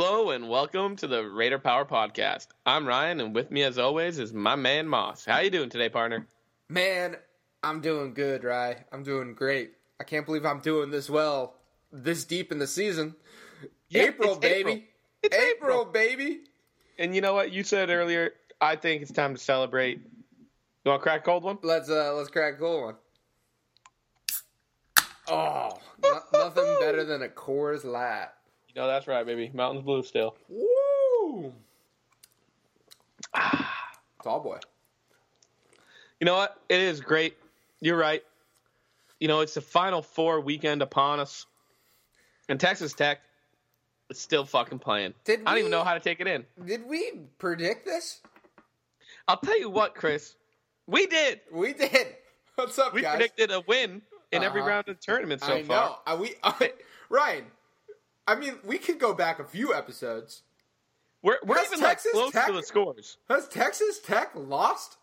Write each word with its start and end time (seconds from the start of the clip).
Hello 0.00 0.30
and 0.30 0.48
welcome 0.48 0.94
to 0.94 1.08
the 1.08 1.28
Raider 1.28 1.58
Power 1.58 1.84
Podcast. 1.84 2.46
I'm 2.64 2.86
Ryan, 2.86 3.18
and 3.18 3.34
with 3.34 3.50
me, 3.50 3.64
as 3.64 3.78
always, 3.78 4.20
is 4.20 4.32
my 4.32 4.54
man 4.54 4.86
Moss. 4.86 5.24
How 5.24 5.40
you 5.40 5.50
doing 5.50 5.70
today, 5.70 5.88
partner? 5.88 6.24
Man, 6.68 7.16
I'm 7.64 7.80
doing 7.80 8.14
good, 8.14 8.44
Rye. 8.44 8.84
I'm 8.92 9.02
doing 9.02 9.34
great. 9.34 9.72
I 9.98 10.04
can't 10.04 10.24
believe 10.24 10.46
I'm 10.46 10.60
doing 10.60 10.92
this 10.92 11.10
well 11.10 11.56
this 11.90 12.22
deep 12.22 12.52
in 12.52 12.60
the 12.60 12.66
season. 12.68 13.16
Yeah, 13.88 14.04
April, 14.04 14.30
it's 14.34 14.38
baby. 14.38 14.70
April. 14.70 14.84
It's 15.24 15.36
April, 15.36 15.80
April. 15.80 15.92
baby. 15.92 16.40
And 16.96 17.12
you 17.12 17.20
know 17.20 17.34
what? 17.34 17.50
You 17.50 17.64
said 17.64 17.90
earlier. 17.90 18.34
I 18.60 18.76
think 18.76 19.02
it's 19.02 19.10
time 19.10 19.34
to 19.34 19.40
celebrate. 19.40 19.98
You 19.98 20.90
want 20.92 21.00
to 21.00 21.02
crack 21.02 21.22
a 21.22 21.24
cold 21.24 21.42
one? 21.42 21.58
Let's 21.64 21.90
uh 21.90 22.14
let's 22.14 22.30
crack 22.30 22.54
a 22.54 22.58
cool 22.58 22.84
one. 22.84 22.94
Oh, 25.26 25.76
no- 26.04 26.20
nothing 26.34 26.76
better 26.78 27.02
than 27.04 27.24
a 27.24 27.28
Coors 27.28 27.84
Light. 27.84 28.28
You 28.78 28.84
know 28.84 28.90
that's 28.90 29.08
right, 29.08 29.26
baby. 29.26 29.50
Mountains 29.52 29.84
blue 29.84 30.04
still. 30.04 30.36
Woo! 30.48 31.52
Tall 34.22 34.38
boy. 34.38 34.58
You 36.20 36.26
know 36.26 36.36
what? 36.36 36.56
It 36.68 36.78
is 36.80 37.00
great. 37.00 37.36
You're 37.80 37.96
right. 37.96 38.22
You 39.18 39.26
know, 39.26 39.40
it's 39.40 39.54
the 39.54 39.60
Final 39.60 40.00
Four 40.00 40.40
weekend 40.40 40.80
upon 40.80 41.18
us, 41.18 41.44
and 42.48 42.60
Texas 42.60 42.92
Tech 42.92 43.18
is 44.10 44.20
still 44.20 44.44
fucking 44.44 44.78
playing. 44.78 45.12
Did 45.24 45.40
I 45.40 45.44
don't 45.46 45.54
we- 45.54 45.60
even 45.62 45.70
know 45.72 45.82
how 45.82 45.94
to 45.94 46.00
take 46.00 46.20
it 46.20 46.28
in. 46.28 46.44
Did 46.64 46.86
we 46.86 47.10
predict 47.38 47.84
this? 47.84 48.20
I'll 49.26 49.38
tell 49.38 49.58
you 49.58 49.70
what, 49.70 49.96
Chris. 49.96 50.36
We 50.86 51.08
did. 51.08 51.40
We 51.50 51.72
did. 51.72 52.14
What's 52.54 52.78
up, 52.78 52.94
We 52.94 53.02
guys? 53.02 53.16
predicted 53.16 53.50
a 53.50 53.60
win 53.66 54.02
in 54.30 54.44
every 54.44 54.60
Uh-huh. 54.60 54.70
round 54.70 54.88
of 54.88 55.00
the 55.00 55.02
tournament 55.04 55.40
so 55.40 55.54
I 55.54 55.64
far. 55.64 55.88
know. 55.88 55.98
Are 56.06 56.16
we 56.16 56.36
Ryan? 57.08 57.46
I 58.28 58.34
mean, 58.38 58.54
we 58.64 58.78
could 58.78 58.98
go 58.98 59.14
back 59.14 59.38
a 59.40 59.44
few 59.44 59.74
episodes. 59.74 60.42
We're, 61.22 61.38
we're 61.44 61.56
Has 61.56 61.66
even 61.68 61.80
Texas 61.80 62.12
like 62.14 62.22
close 62.22 62.32
Tech- 62.32 62.46
to 62.46 62.52
the 62.52 62.62
scores. 62.62 63.16
Has 63.28 63.48
Texas 63.48 63.98
Tech 64.00 64.30
lost? 64.36 64.98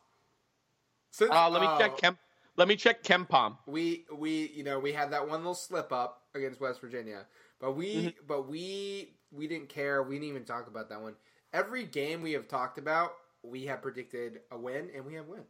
Since, 1.11 1.31
Uh, 1.31 1.49
let 1.49 1.61
me 1.61 1.67
oh, 1.69 1.77
check 1.77 1.97
Kemp, 1.97 2.19
Let 2.55 2.67
me 2.67 2.75
check 2.75 3.03
KenPom. 3.03 3.57
We 3.67 4.05
we 4.15 4.51
you 4.55 4.63
know 4.63 4.79
we 4.79 4.93
had 4.93 5.11
that 5.11 5.27
one 5.27 5.39
little 5.39 5.55
slip 5.55 5.91
up 5.91 6.21
against 6.35 6.61
West 6.61 6.79
Virginia, 6.81 7.25
but 7.59 7.73
we 7.73 7.95
Mm-hmm. 7.95 8.09
but 8.27 8.47
we 8.47 9.15
we 9.31 9.47
didn't 9.47 9.69
care. 9.69 10.03
We 10.03 10.15
didn't 10.15 10.29
even 10.29 10.45
talk 10.45 10.67
about 10.67 10.87
that 10.89 11.01
one. 11.01 11.15
Every 11.51 11.83
game 11.85 12.21
we 12.21 12.33
have 12.33 12.47
talked 12.47 12.77
about, 12.77 13.13
we 13.43 13.65
have 13.65 13.81
predicted 13.81 14.41
a 14.51 14.57
win, 14.57 14.89
and 14.95 15.05
we 15.05 15.15
have 15.15 15.25
win. 15.27 15.43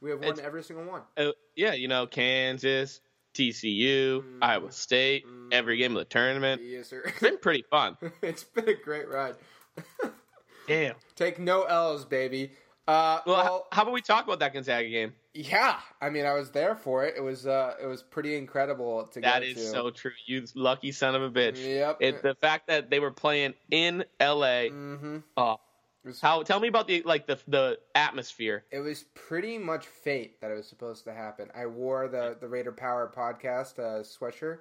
We 0.00 0.10
have 0.10 0.20
won 0.20 0.28
It's- 0.30 0.44
every 0.46 0.62
single 0.62 0.84
one. 0.84 1.02
Uh, 1.16 1.32
yeah, 1.56 1.72
you 1.74 1.88
know 1.88 2.06
Kansas, 2.06 3.00
TCU, 3.38 4.22
Mm. 4.22 4.38
Iowa 4.42 4.72
State, 4.72 5.24
every 5.52 5.76
game 5.76 5.92
of 5.92 6.00
the 6.00 6.04
tournament. 6.04 6.60
Yes, 6.64 6.88
sir. 6.88 7.02
It's 7.06 7.20
been 7.20 7.38
pretty 7.38 7.64
fun. 7.70 7.96
it's 8.22 8.44
been 8.44 8.68
a 8.68 8.74
great 8.74 9.08
ride. 9.08 9.36
Damn. 10.66 10.96
Take 11.16 11.38
no 11.38 11.62
L's, 11.62 12.04
baby. 12.04 12.52
Uh, 12.86 13.20
Well, 13.26 13.36
well, 13.36 13.66
how 13.72 13.82
about 13.82 13.94
we 13.94 14.00
talk 14.02 14.24
about 14.24 14.38
that 14.40 14.52
Gonzaga 14.52 14.88
game? 14.88 15.12
yeah. 15.34 15.78
I 16.00 16.10
mean, 16.10 16.24
I 16.26 16.32
was 16.34 16.50
there 16.50 16.74
for 16.74 17.04
it. 17.04 17.14
It 17.16 17.20
was 17.20 17.46
uh, 17.46 17.74
it 17.82 17.86
was 17.86 18.02
pretty 18.02 18.36
incredible 18.36 19.06
to 19.08 19.20
That 19.20 19.42
is 19.42 19.54
to. 19.54 19.60
so 19.60 19.90
true. 19.90 20.10
You 20.26 20.44
lucky 20.54 20.90
son 20.92 21.14
of 21.14 21.22
a 21.22 21.30
bitch. 21.30 21.62
Yep. 21.64 21.98
It, 22.00 22.22
the 22.22 22.34
fact 22.34 22.66
that 22.68 22.90
they 22.90 22.98
were 22.98 23.10
playing 23.12 23.54
in 23.70 24.04
LA. 24.20 24.68
hmm 24.68 25.18
Oh, 25.36 25.60
was, 26.08 26.20
how? 26.20 26.42
Tell 26.42 26.58
me 26.60 26.68
about 26.68 26.88
the 26.88 27.02
like 27.02 27.26
the 27.26 27.38
the 27.46 27.78
atmosphere. 27.94 28.64
it 28.70 28.80
was 28.80 29.04
pretty 29.14 29.58
much 29.58 29.86
fate 29.86 30.40
that 30.40 30.50
it 30.50 30.54
was 30.54 30.66
supposed 30.66 31.04
to 31.04 31.12
happen. 31.12 31.48
I 31.54 31.66
wore 31.66 32.08
the 32.08 32.36
the 32.40 32.48
Raider 32.48 32.72
Power 32.72 33.12
podcast 33.14 33.78
uh, 33.78 34.02
sweatshirt, 34.02 34.58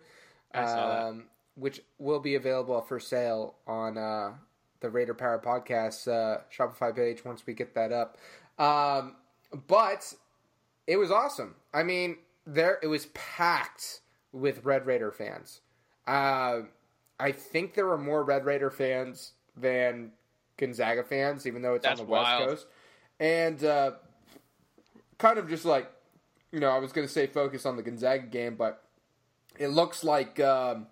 I 0.54 0.66
saw 0.66 0.76
that. 0.76 1.04
um, 1.08 1.24
which 1.56 1.82
will 1.98 2.20
be 2.20 2.36
available 2.36 2.80
for 2.82 3.00
sale 3.00 3.56
on 3.66 3.98
uh, 3.98 4.34
the 4.82 4.90
Raider 4.90 5.14
Power 5.16 5.42
podcast 5.44 6.08
uh, 6.08 6.42
Shopify 6.56 6.96
page 6.96 7.26
once 7.26 7.48
we 7.48 7.54
get 7.54 7.74
that 7.74 7.92
up. 7.92 8.18
Um, 8.60 9.16
but 9.68 10.14
it 10.86 10.98
was 10.98 11.10
awesome. 11.12 11.56
I 11.74 11.84
mean, 11.84 12.18
there 12.46 12.80
it 12.84 12.88
was 12.88 13.08
packed 13.08 14.02
with 14.32 14.64
Red 14.64 14.86
Raider 14.86 15.12
fans. 15.12 15.62
Uh, 16.06 16.62
I 17.20 17.32
think 17.32 17.74
there 17.74 17.88
were 17.88 17.98
more 17.98 18.24
Red 18.24 18.46
Raider 18.46 18.70
fans 18.70 19.34
than 19.56 20.12
Gonzaga 20.58 21.04
fans, 21.04 21.46
even 21.48 21.62
though 21.62 21.76
it's 21.76 21.84
That's 21.84 22.00
on 22.00 22.06
the 22.06 22.12
West. 22.12 22.46
Coast. 22.46 22.68
And 23.20 23.64
uh, 23.64 23.92
kind 25.18 25.38
of 25.38 25.50
just 25.50 25.66
like, 25.66 25.92
you 26.52 26.60
know, 26.60 26.70
I 26.70 26.80
was 26.80 26.92
going 26.92 27.08
to 27.08 27.12
say 27.14 27.28
focus 27.28 27.66
on 27.66 27.76
the 27.76 27.84
Gonzaga 27.84 28.28
game, 28.28 28.56
but 28.56 28.84
it 29.58 29.70
looks 29.70 30.04
like 30.04 30.40
um, 30.40 30.88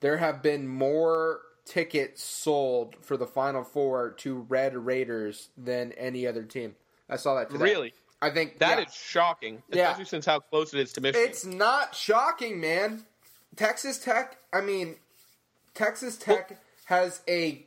there 0.00 0.16
have 0.18 0.42
been 0.42 0.68
more 0.68 1.40
tickets 1.64 2.22
sold 2.22 2.96
for 3.00 3.16
the 3.16 3.26
Final 3.26 3.64
Four 3.64 4.10
to 4.18 4.46
Red 4.48 4.76
Raiders 4.76 5.48
than 5.56 5.92
any 5.92 6.26
other 6.26 6.42
team. 6.42 6.74
I 7.08 7.16
saw 7.16 7.36
that 7.36 7.50
today. 7.50 7.64
Really, 7.64 7.94
I 8.20 8.30
think 8.30 8.58
that 8.58 8.78
is 8.78 8.84
yeah. 8.86 8.90
shocking, 8.92 9.62
Yeah. 9.72 10.02
since 10.04 10.26
how 10.26 10.40
close 10.40 10.72
it 10.74 10.80
is 10.80 10.92
to 10.94 11.00
Michigan. 11.00 11.28
It's 11.28 11.44
not 11.44 11.94
shocking, 11.94 12.60
man. 12.60 13.04
Texas 13.56 13.98
Tech, 13.98 14.38
I 14.52 14.60
mean, 14.60 14.96
Texas 15.74 16.16
Tech 16.16 16.58
has 16.86 17.20
a 17.28 17.66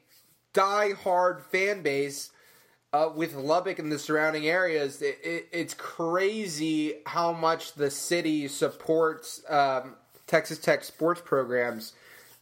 die-hard 0.55 1.43
fan 1.43 1.83
base 1.83 2.31
uh, 2.93 3.09
with 3.13 3.35
Lubbock 3.35 3.77
and 3.77 3.91
the 3.91 3.99
surrounding 3.99 4.47
areas. 4.47 5.01
It, 5.01 5.19
it, 5.23 5.47
it's 5.51 5.73
crazy 5.75 6.95
how 7.05 7.31
much 7.33 7.73
the 7.73 7.91
city 7.91 8.47
supports 8.47 9.43
um, 9.49 9.95
Texas 10.25 10.57
Tech 10.57 10.83
sports 10.83 11.21
programs. 11.23 11.93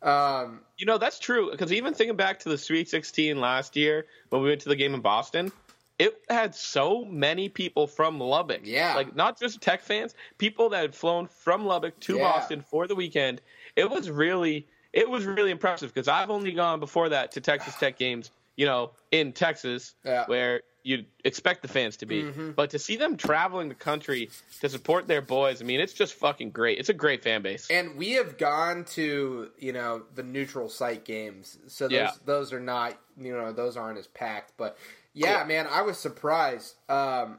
Um, 0.02 0.62
You 0.78 0.86
know, 0.86 0.98
that's 0.98 1.20
true. 1.20 1.50
Because 1.52 1.74
even 1.74 1.94
thinking 1.94 2.16
back 2.16 2.40
to 2.42 2.50
the 2.50 2.58
Sweet 2.58 2.88
16 2.90 3.40
last 3.40 3.76
year 3.76 4.06
when 4.30 4.42
we 4.42 4.50
went 4.50 4.62
to 4.62 4.70
the 4.70 4.76
game 4.76 4.94
in 4.94 5.02
Boston, 5.02 5.52
it 6.00 6.22
had 6.30 6.54
so 6.56 7.06
many 7.06 7.50
people 7.50 7.88
from 7.88 8.20
Lubbock. 8.20 8.62
Yeah. 8.64 8.96
Like, 8.96 9.16
not 9.16 9.40
just 9.40 9.62
Tech 9.62 9.82
fans, 9.82 10.14
people 10.38 10.70
that 10.70 10.82
had 10.82 10.96
flown 10.96 11.28
from 11.28 11.66
Lubbock 11.66 12.00
to 12.02 12.18
Yeah. 12.18 12.24
Boston 12.32 12.62
for 12.62 12.88
the 12.88 12.96
weekend. 12.96 13.42
It 13.76 13.90
was 13.90 14.10
really, 14.10 14.68
it 14.94 15.10
was 15.10 15.26
really 15.26 15.52
impressive 15.52 15.94
because 15.94 16.08
I've 16.08 16.30
only 16.30 16.52
gone 16.54 16.80
before 16.80 17.10
that 17.10 17.32
to 17.34 17.42
Texas 17.42 17.76
Tech 17.76 17.98
games, 17.98 18.32
you 18.56 18.66
know, 18.66 18.92
in 19.12 19.34
Texas, 19.34 19.96
Yeah. 20.06 20.22
Mm-hmm. 20.22 20.32
where 20.32 20.62
you'd 20.86 21.06
expect 21.24 21.62
the 21.62 21.68
fans 21.70 21.96
to 21.98 22.06
be. 22.06 22.24
But 22.24 22.70
to 22.72 22.80
see 22.80 22.98
them 22.98 23.16
traveling 23.16 23.70
the 23.70 23.76
country 23.76 24.30
to 24.60 24.68
support 24.68 25.08
their 25.08 25.22
boys, 25.22 25.62
I 25.62 25.66
mean, 25.66 25.80
it's 25.80 25.94
just 25.94 26.14
fucking 26.16 26.52
great. 26.52 26.78
It's 26.78 26.90
a 26.90 26.94
great 26.94 27.24
fan 27.24 27.42
base. 27.42 27.70
And 27.70 27.96
we 27.96 28.12
have 28.14 28.38
gone 28.38 28.84
to 28.96 29.50
you 29.58 29.72
know 29.74 30.04
the 30.16 30.24
neutral 30.24 30.68
site 30.70 31.06
games, 31.06 31.58
so 31.68 31.86
those 31.88 31.94
Yeah. 31.94 32.12
those 32.26 32.52
are 32.54 32.60
not 32.60 33.00
you 33.18 33.32
know 33.34 33.52
those 33.54 33.78
aren't 33.78 33.98
as 33.98 34.08
packed. 34.08 34.54
But 34.58 34.78
yeah, 35.14 35.40
Yeah. 35.40 35.46
man, 35.46 35.68
I 35.72 35.82
was 35.84 35.98
surprised. 35.98 36.76
Um, 36.90 37.38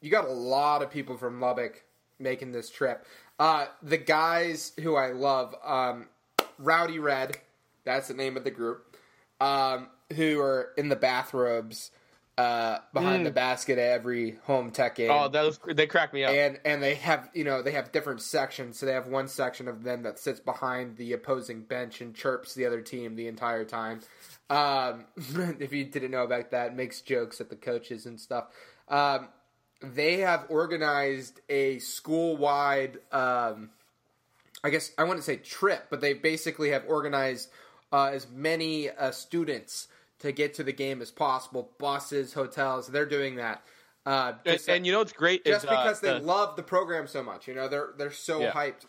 you 0.00 0.10
got 0.10 0.24
a 0.24 0.32
lot 0.32 0.82
of 0.82 0.90
people 0.90 1.16
from 1.18 1.38
Lubbock 1.40 1.84
making 2.18 2.52
this 2.52 2.70
trip. 2.70 3.04
Uh, 3.38 3.66
the 3.82 3.98
guys 3.98 4.72
who 4.82 4.96
I 4.96 5.08
love, 5.12 5.54
um, 5.62 6.08
Rowdy 6.58 6.98
Red, 6.98 7.38
that's 7.84 8.08
the 8.08 8.14
name 8.14 8.36
of 8.36 8.44
the 8.44 8.50
group, 8.50 8.96
um, 9.40 9.88
who 10.14 10.40
are 10.40 10.70
in 10.76 10.88
the 10.88 10.96
bathrobes 10.96 11.90
uh, 12.38 12.78
behind 12.92 13.24
the 13.24 13.30
basket 13.30 13.78
at 13.78 13.92
every 13.92 14.36
home 14.44 14.70
tech 14.70 14.96
game. 14.96 15.10
Oh, 15.10 15.28
those 15.28 15.58
they 15.66 15.86
crack 15.86 16.12
me 16.12 16.24
up. 16.24 16.32
and 16.32 16.60
and 16.66 16.82
they 16.82 16.96
have 16.96 17.30
you 17.32 17.44
know 17.44 17.62
they 17.62 17.72
have 17.72 17.92
different 17.92 18.20
sections. 18.20 18.78
So 18.78 18.86
they 18.86 18.92
have 18.92 19.06
one 19.06 19.28
section 19.28 19.68
of 19.68 19.82
them 19.84 20.02
that 20.02 20.18
sits 20.18 20.40
behind 20.40 20.96
the 20.96 21.14
opposing 21.14 21.62
bench 21.62 22.00
and 22.02 22.14
chirps 22.14 22.54
the 22.54 22.66
other 22.66 22.82
team 22.82 23.16
the 23.16 23.28
entire 23.28 23.64
time. 23.64 24.00
Um, 24.50 25.06
if 25.58 25.72
you 25.72 25.84
didn't 25.84 26.10
know 26.10 26.24
about 26.24 26.50
that 26.50 26.76
makes 26.76 27.00
jokes 27.00 27.40
at 27.40 27.48
the 27.48 27.56
coaches 27.56 28.04
and 28.04 28.20
stuff. 28.20 28.48
Um, 28.88 29.28
they 29.82 30.18
have 30.18 30.46
organized 30.48 31.40
a 31.48 31.78
school-wide 31.80 32.98
um, 33.12 33.70
i 34.64 34.70
guess 34.70 34.92
i 34.98 35.04
wouldn't 35.04 35.24
say 35.24 35.36
trip 35.36 35.86
but 35.90 36.00
they 36.00 36.12
basically 36.14 36.70
have 36.70 36.84
organized 36.88 37.48
uh, 37.92 38.06
as 38.12 38.26
many 38.30 38.90
uh, 38.90 39.10
students 39.10 39.88
to 40.18 40.32
get 40.32 40.54
to 40.54 40.62
the 40.64 40.72
game 40.72 41.00
as 41.02 41.10
possible 41.10 41.70
buses 41.78 42.32
hotels 42.32 42.88
they're 42.88 43.06
doing 43.06 43.36
that 43.36 43.62
uh, 44.06 44.32
and, 44.44 44.60
and 44.68 44.86
you 44.86 44.92
know 44.92 44.98
what's 44.98 45.12
great 45.12 45.44
just 45.44 45.64
is 45.64 45.70
uh, 45.70 45.76
because 45.82 46.00
they 46.00 46.10
the- 46.12 46.20
love 46.20 46.54
the 46.54 46.62
program 46.62 47.08
so 47.08 47.24
much. 47.24 47.48
You 47.48 47.54
know, 47.56 47.66
they're 47.66 47.90
they're 47.98 48.12
so 48.12 48.40
Yeah. 48.40 48.52
hyped. 48.52 48.84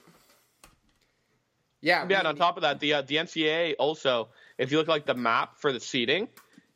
Yeah, 1.81 2.01
Yeah, 2.01 2.05
we- 2.05 2.13
and 2.15 2.27
on 2.27 2.35
top 2.35 2.57
of 2.57 2.61
that, 2.61 2.79
the 2.79 2.93
uh, 2.93 3.01
the 3.01 3.15
NCAA 3.17 3.75
also, 3.79 4.29
if 4.59 4.71
you 4.71 4.77
look 4.77 4.87
like 4.87 5.05
the 5.07 5.15
map 5.15 5.57
for 5.57 5.71
the 5.73 5.79
seating, 5.79 6.27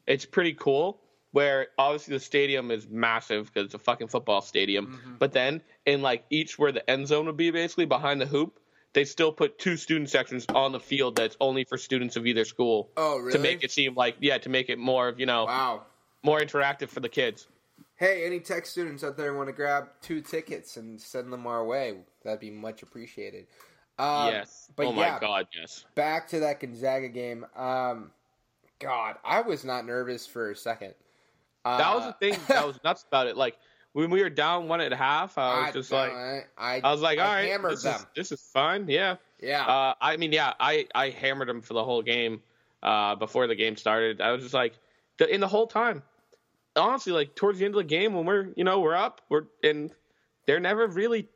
it's 0.07 0.25
pretty 0.25 0.53
cool. 0.53 0.99
Where 1.33 1.67
obviously 1.77 2.15
the 2.15 2.19
stadium 2.19 2.71
is 2.71 2.87
massive 2.89 3.45
because 3.45 3.65
it's 3.65 3.73
a 3.75 3.79
fucking 3.79 4.07
football 4.07 4.41
stadium, 4.41 4.87
Mm-hmm. 4.87 5.15
but 5.19 5.31
then 5.33 5.61
in 5.85 6.01
like 6.01 6.25
each 6.29 6.59
where 6.59 6.71
the 6.71 6.87
end 6.89 7.07
zone 7.07 7.27
would 7.27 7.37
be, 7.37 7.51
basically 7.51 7.85
behind 7.85 8.19
the 8.19 8.25
hoop, 8.25 8.59
they 8.93 9.05
still 9.05 9.31
put 9.31 9.57
two 9.57 9.77
student 9.77 10.09
sections 10.09 10.45
on 10.53 10.71
the 10.71 10.79
field 10.79 11.15
that's 11.15 11.37
only 11.39 11.63
for 11.63 11.77
students 11.77 12.15
of 12.15 12.25
either 12.25 12.45
school. 12.45 12.89
Oh, 12.97 13.17
really? 13.17 13.33
To 13.33 13.39
make 13.39 13.63
it 13.63 13.71
seem 13.71 13.95
like 13.95 14.17
yeah, 14.19 14.37
to 14.39 14.49
make 14.49 14.69
it 14.69 14.77
more 14.77 15.07
of 15.07 15.19
you 15.19 15.25
know 15.25 15.45
wow. 15.45 15.83
more 16.23 16.39
interactive 16.39 16.89
for 16.89 16.99
the 16.99 17.09
kids. 17.09 17.47
Hey, 17.95 18.25
any 18.25 18.39
tech 18.39 18.65
students 18.65 19.03
out 19.03 19.15
there 19.15 19.33
want 19.35 19.47
to 19.47 19.53
grab 19.53 19.89
two 20.01 20.21
tickets 20.21 20.77
and 20.77 20.99
send 20.99 21.31
them 21.31 21.45
our 21.45 21.63
way? 21.63 21.97
That'd 22.23 22.39
be 22.39 22.49
much 22.49 22.81
appreciated. 22.81 23.45
Um, 23.99 24.29
yes. 24.29 24.69
but 24.75 24.87
oh 24.87 24.91
my 24.91 25.05
yeah, 25.05 25.19
god, 25.19 25.47
yes. 25.55 25.85
back 25.93 26.27
to 26.29 26.39
that 26.39 26.59
Gonzaga 26.59 27.09
game. 27.09 27.45
Um, 27.55 28.09
God, 28.79 29.17
I 29.23 29.41
was 29.41 29.63
not 29.63 29.85
nervous 29.85 30.25
for 30.25 30.49
a 30.49 30.55
second. 30.55 30.95
Uh, 31.63 31.77
That 31.77 31.95
was 31.95 32.05
the 32.05 32.13
thing 32.13 32.39
that 32.47 32.65
was 32.65 32.79
nuts 32.83 33.05
about 33.07 33.27
it. 33.27 33.37
Like 33.37 33.57
when 33.93 34.09
we 34.09 34.21
were 34.21 34.29
down 34.29 34.67
one 34.67 34.81
and 34.81 34.93
a 34.93 34.97
half, 34.97 35.37
I 35.37 35.65
was 35.65 35.73
just 35.73 35.91
like, 35.91 36.11
I, 36.11 36.43
I, 36.57 36.81
I 36.83 36.91
was 36.91 37.01
like, 37.01 37.19
all 37.19 37.25
I 37.27 37.35
right, 37.41 37.49
hammered 37.49 37.71
this 37.73 37.83
them. 37.83 37.95
is 37.95 38.05
this 38.15 38.31
is 38.31 38.41
fine. 38.41 38.87
Yeah. 38.87 39.17
yeah, 39.41 39.65
Uh, 39.65 39.93
I 39.99 40.17
mean, 40.17 40.31
yeah, 40.31 40.53
I 40.59 40.87
I 40.95 41.09
hammered 41.09 41.47
them 41.49 41.61
for 41.61 41.73
the 41.73 41.83
whole 41.83 42.01
game. 42.01 42.41
Uh, 42.83 43.15
before 43.15 43.45
the 43.45 43.55
game 43.55 43.75
started, 43.77 44.21
I 44.21 44.31
was 44.31 44.41
just 44.41 44.55
like, 44.55 44.73
in 45.29 45.39
the 45.39 45.47
whole 45.47 45.67
time, 45.67 46.01
honestly, 46.75 47.13
like 47.13 47.35
towards 47.35 47.59
the 47.59 47.65
end 47.65 47.75
of 47.75 47.77
the 47.79 47.83
game 47.83 48.13
when 48.15 48.25
we're 48.25 48.49
you 48.55 48.63
know 48.63 48.79
we're 48.79 48.95
up, 48.95 49.21
we're 49.29 49.43
and 49.63 49.91
they're 50.47 50.59
never 50.59 50.87
really. 50.87 51.27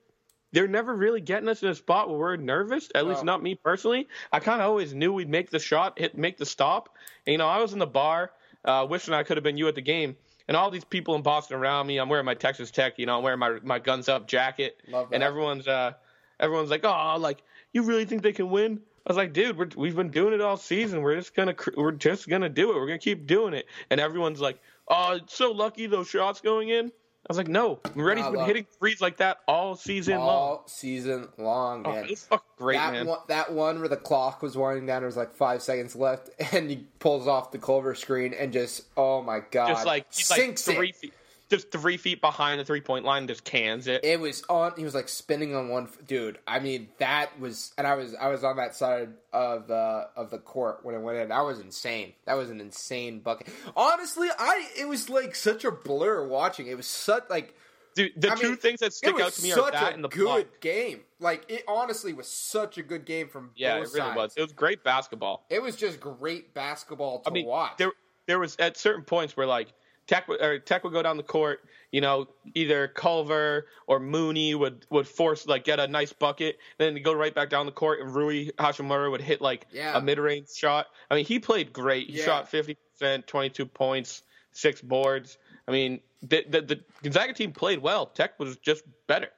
They're 0.52 0.70
never 0.70 0.96
really 0.96 1.20
getting 1.20 1.50
us 1.50 1.64
in 1.64 1.68
a 1.68 1.76
spot 1.76 2.08
where 2.08 2.18
we're 2.18 2.36
nervous. 2.38 2.90
At 2.96 3.06
least 3.06 3.26
not 3.26 3.44
me 3.44 3.56
personally. 3.56 4.08
I 4.32 4.40
kind 4.40 4.62
of 4.62 4.70
always 4.70 4.94
knew 4.94 5.12
we'd 5.12 5.28
make 5.28 5.50
the 5.50 5.60
shot, 5.60 6.00
hit, 6.00 6.18
make 6.18 6.38
the 6.38 6.46
stop. 6.46 6.96
And, 7.28 7.34
you 7.34 7.38
know, 7.38 7.48
I 7.48 7.60
was 7.60 7.74
in 7.74 7.80
the 7.80 7.86
bar, 7.86 8.32
uh, 8.64 8.88
wishing 8.90 9.14
I 9.14 9.24
could 9.24 9.36
have 9.36 9.44
been 9.44 9.58
you 9.58 9.68
at 9.68 9.76
the 9.76 9.82
game. 9.82 10.16
And 10.48 10.56
all 10.56 10.70
these 10.70 10.84
people 10.86 11.16
in 11.16 11.22
Boston 11.24 11.58
around 11.58 11.88
me. 11.88 11.98
I'm 11.98 12.08
wearing 12.10 12.26
my 12.26 12.36
Texas 12.36 12.70
Tech. 12.72 13.00
You 13.00 13.06
know, 13.08 13.18
I'm 13.18 13.24
wearing 13.24 13.40
my 13.40 13.60
my 13.64 13.80
guns 13.80 14.08
up 14.10 14.28
jacket. 14.28 14.78
And 15.12 15.24
everyone's 15.24 15.68
uh, 15.68 15.94
everyone's 16.40 16.70
like, 16.70 16.82
oh, 16.84 17.18
like 17.20 17.42
you 17.74 17.84
really 17.84 18.06
think 18.06 18.22
they 18.22 18.34
can 18.34 18.50
win? 18.50 18.80
I 19.08 19.12
was 19.12 19.18
like, 19.18 19.34
dude, 19.34 19.58
we're, 19.58 19.70
we've 19.76 19.96
been 19.96 20.10
doing 20.10 20.34
it 20.34 20.42
all 20.42 20.58
season. 20.58 21.02
We're 21.02 21.16
just 21.16 21.36
gonna 21.36 21.56
we're 21.76 21.92
just 21.92 22.28
gonna 22.28 22.50
do 22.50 22.72
it. 22.72 22.76
We're 22.76 22.88
gonna 22.88 23.00
keep 23.00 23.28
doing 23.28 23.54
it. 23.54 23.66
And 23.90 24.00
everyone's 24.00 24.42
like, 24.42 24.60
oh, 24.88 25.14
it's 25.14 25.36
so 25.36 25.52
lucky 25.52 25.88
those 25.88 26.08
shots 26.08 26.42
going 26.42 26.70
in. 26.70 26.92
I 27.28 27.32
was 27.34 27.38
like, 27.38 27.48
no, 27.48 27.78
Moretti's 27.96 28.32
been 28.32 28.46
hitting 28.46 28.68
threes 28.78 29.02
like 29.02 29.18
that 29.18 29.38
all 29.48 29.76
season 29.76 30.18
long. 30.20 30.30
all 30.30 30.64
season 30.68 31.28
long, 31.40 31.84
Oh, 31.86 31.92
man. 31.92 32.08
fucking 32.16 32.40
great, 32.58 32.78
that 32.78 32.94
man. 32.94 33.08
one, 33.08 33.20
that 33.30 33.52
one 33.52 33.80
where 33.80 33.88
the 33.88 33.98
clock 33.98 34.44
was 34.44 34.56
winding 34.56 34.86
down, 34.86 35.02
there 35.02 35.08
was 35.08 35.18
like 35.18 35.34
five 35.34 35.64
seconds 35.64 35.96
left, 35.96 36.30
and 36.54 36.70
he 36.70 36.86
pulls 37.00 37.28
off 37.28 37.52
the 37.52 37.58
Culver 37.58 37.96
screen 37.96 38.34
and 38.36 38.54
just, 38.54 38.84
oh 38.96 39.24
my 39.24 39.40
god, 39.52 39.70
just 39.70 39.86
like 39.88 40.06
he's 40.14 40.30
like 40.30 40.40
sinks 40.40 40.62
three 40.66 40.90
it. 40.90 40.96
feet, 40.96 41.14
just 41.50 41.72
three 41.72 41.98
feet 41.98 42.22
behind 42.22 42.60
the 42.60 42.66
three 42.66 42.82
point 42.82 43.06
line, 43.06 43.28
just 43.28 43.44
cans 43.44 43.88
it. 43.88 44.04
It 44.04 44.20
was 44.20 44.44
on. 44.50 44.74
He 44.78 44.84
was 44.84 44.96
like 44.96 45.08
spinning 45.10 45.56
on 45.56 45.70
one. 45.70 45.88
Dude, 46.08 46.40
I 46.48 46.60
mean 46.60 46.90
that 47.00 47.40
was, 47.40 47.72
and 47.78 47.86
I 47.86 47.96
was, 47.96 48.16
I 48.16 48.30
was 48.30 48.44
on 48.44 48.58
that 48.58 48.76
side 48.76 49.10
of 49.32 49.68
the 49.68 50.08
of 50.16 50.32
the 50.32 50.40
court 50.40 50.80
when 50.84 50.96
it 50.96 51.00
went 51.02 51.18
in. 51.20 51.30
That 51.30 51.42
was 51.42 51.60
insane. 51.60 52.14
That 52.26 52.34
was 52.36 52.50
an 52.50 52.60
insane 52.62 53.20
bucket. 53.20 53.48
Honestly, 53.76 54.28
I 54.38 54.68
it 54.78 54.88
was 54.88 55.10
like 55.10 55.36
such 55.36 55.64
a 55.66 55.72
blur 55.72 56.28
watching. 56.28 56.68
It 56.68 56.78
was 56.78 56.88
such 56.88 57.24
like 57.30 57.54
Dude, 57.96 58.12
the 58.18 58.30
I 58.32 58.36
two 58.36 58.48
mean, 58.50 58.58
things 58.58 58.82
that 58.82 58.92
stick 58.92 59.18
out 59.22 59.32
to 59.32 59.42
me 59.42 59.54
are 59.54 59.72
that 59.72 59.92
a 59.92 59.94
and 59.96 60.04
the 60.04 60.10
good 60.10 60.26
block. 60.26 60.60
game. 60.60 61.00
Like 61.22 61.46
it 61.50 61.64
honestly 61.66 62.12
was 62.12 62.28
such 62.28 62.78
a 62.78 62.84
good 62.84 63.06
game 63.06 63.30
from 63.30 63.52
Yeah, 63.56 63.80
both 63.80 63.88
it 63.88 63.94
really 63.94 64.08
sides. 64.08 64.18
was. 64.18 64.34
It 64.36 64.42
was 64.42 64.52
great 64.52 64.84
basketball. 64.84 65.46
It 65.50 65.62
was 65.62 65.78
just 65.78 66.02
great 66.02 66.54
basketball 66.54 67.20
to 67.22 67.30
I 67.30 67.34
mean, 67.34 67.46
watch. 67.46 67.78
there 67.78 67.92
there 68.26 68.38
was 68.40 68.58
at 68.60 68.76
certain 68.76 69.06
points 69.06 69.38
where 69.38 69.48
like 69.48 69.72
Tech 70.08 70.28
would- 70.28 70.42
or 70.42 70.60
Tech 70.60 70.84
would 70.84 70.94
go 70.94 71.02
down 71.02 71.18
the 71.18 71.24
court, 71.24 71.62
you 71.92 72.02
know, 72.02 72.28
either 72.54 72.88
Culver 72.88 73.68
or 73.88 74.00
Mooney 74.00 74.54
would 74.54 74.86
would 74.90 75.08
force 75.08 75.48
like 75.48 75.64
get 75.64 75.80
a 75.80 75.88
nice 75.88 76.14
bucket, 76.14 76.60
then 76.78 77.02
go 77.02 77.14
right 77.14 77.34
back 77.34 77.50
down 77.50 77.66
the 77.66 77.72
court, 77.72 78.00
and 78.02 78.14
Rui 78.14 78.50
Hachimura 78.60 79.10
would 79.10 79.22
hit 79.22 79.42
like 79.42 79.66
Yeah. 79.72 79.98
a 79.98 80.02
mid 80.02 80.20
range 80.20 80.50
shot. 80.52 80.88
I 81.10 81.16
mean, 81.16 81.26
he 81.26 81.40
played 81.40 81.74
great. 81.74 82.08
He 82.10 82.18
Yeah. 82.20 82.26
shot 82.26 82.50
fifty 82.50 82.76
percent, 82.94 83.26
twenty 83.28 83.50
two 83.50 83.66
points, 83.66 84.22
six 84.52 84.82
boards. 84.82 85.38
I 85.68 85.72
mean, 85.72 86.02
the, 86.22 86.46
the 86.48 86.62
the 86.62 86.84
Gonzaga 87.02 87.34
team 87.34 87.52
played 87.52 87.80
well. 87.80 88.06
Tech 88.06 88.40
was 88.40 88.58
just 88.58 88.84
better. 89.08 89.30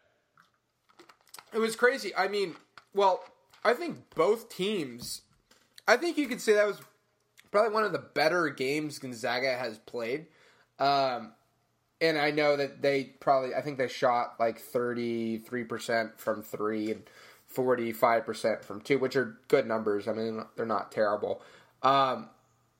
It 1.54 1.60
was 1.60 1.76
crazy. 1.76 2.14
I 2.16 2.28
mean, 2.28 2.56
well, 2.94 3.24
I 3.64 3.74
think 3.74 4.14
both 4.16 4.50
teams. 4.50 5.22
I 5.88 5.96
think 5.96 6.18
you 6.18 6.28
could 6.28 6.42
say 6.42 6.54
that 6.54 6.68
was 6.68 6.82
probably 7.52 7.74
one 7.74 7.84
of 7.86 7.94
the 7.94 8.00
better 8.00 8.50
games 8.50 9.00
Gonzaga 9.00 9.58
has 9.58 9.78
played. 9.80 10.28
Um, 10.80 11.34
and 12.00 12.18
I 12.18 12.32
know 12.32 12.56
that 12.58 12.82
they 12.82 13.06
probably. 13.20 13.56
I 13.56 13.62
think 13.62 13.78
they 13.78 13.88
shot 13.88 14.36
like 14.40 14.60
thirty 14.60 15.40
three 15.40 15.64
percent 15.64 16.20
from 16.20 16.44
three 16.44 16.92
and 16.92 17.04
forty 17.48 17.92
five 17.92 18.26
percent 18.26 18.64
from 18.64 18.82
two, 18.82 19.00
which 19.00 19.16
are 19.16 19.38
good 19.48 19.66
numbers. 19.66 20.08
I 20.08 20.14
mean, 20.14 20.44
they're 20.56 20.66
not 20.66 20.92
terrible. 20.92 21.42
Um, 21.82 22.30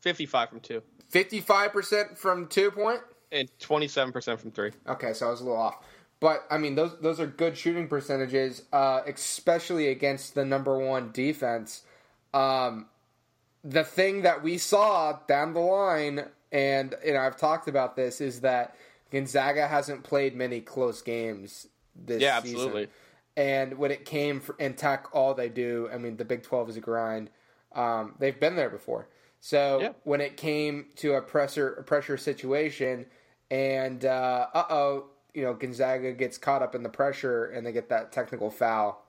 Fifty 0.02 0.26
five 0.28 0.50
from 0.50 0.60
two 0.60 0.84
Fifty 1.10 1.42
five 1.42 1.74
percent 1.74 2.18
from 2.18 2.48
two 2.48 2.70
point. 2.70 3.02
and 3.32 3.50
twenty 3.60 3.88
seven 3.88 4.14
percent 4.14 4.40
from 4.40 4.52
three. 4.52 4.72
Okay, 4.88 5.14
so 5.14 5.28
I 5.28 5.32
was 5.32 5.42
a 5.42 5.44
little 5.46 5.60
off. 5.60 5.78
But 6.20 6.46
I 6.52 6.58
mean, 6.60 6.76
those 6.76 7.00
those 7.02 7.20
are 7.20 7.28
good 7.28 7.58
shooting 7.58 7.88
percentages, 7.88 8.64
uh, 8.72 9.02
especially 9.08 9.88
against 9.88 10.36
the 10.36 10.46
number 10.46 10.78
one 10.78 11.12
defense. 11.12 11.82
Um, 12.34 12.88
the 13.64 13.84
thing 13.84 14.22
that 14.22 14.44
we 14.44 14.58
saw 14.60 15.20
down 15.28 15.54
the 15.54 15.60
line, 15.60 16.26
and 16.52 16.96
you 17.06 17.14
know, 17.14 17.20
I've 17.20 17.38
talked 17.38 17.68
about 17.68 17.96
this, 17.96 18.22
is 18.22 18.42
that 18.42 18.76
Gonzaga 19.12 19.68
hasn't 19.68 20.04
played 20.04 20.36
many 20.36 20.62
close 20.62 21.02
games 21.02 21.68
this 21.96 22.22
Yeah, 22.22 22.42
season. 22.42 22.58
absolutely. 22.58 22.88
And 23.36 23.78
when 23.78 23.92
it 23.92 24.06
came 24.06 24.40
for, 24.42 24.56
in 24.58 24.74
Tech, 24.74 25.08
all 25.14 25.34
they 25.34 25.50
do, 25.50 25.90
I 25.94 25.98
mean, 25.98 26.18
the 26.18 26.26
Big 26.26 26.44
Twelve 26.44 26.70
is 26.70 26.78
a 26.78 26.82
grind. 26.82 27.30
Um, 27.74 28.16
they've 28.20 28.40
been 28.40 28.56
there 28.56 28.70
before. 28.70 29.08
So 29.40 29.80
Yeah. 29.82 29.92
when 30.04 30.20
it 30.22 30.38
came 30.38 30.88
to 30.98 31.14
a 31.14 31.22
pressure 31.22 31.74
a 31.74 31.84
pressure 31.84 32.18
situation, 32.18 33.06
and 33.52 34.04
uh 34.04 34.48
oh, 34.54 35.06
you 35.34 35.44
know 35.44 35.54
Gonzaga 35.54 36.12
gets 36.14 36.38
caught 36.40 36.62
up 36.64 36.74
in 36.74 36.82
the 36.84 36.90
pressure 36.90 37.46
and 37.46 37.66
they 37.66 37.72
get 37.72 37.90
that 37.90 38.12
technical 38.12 38.50
foul. 38.50 39.04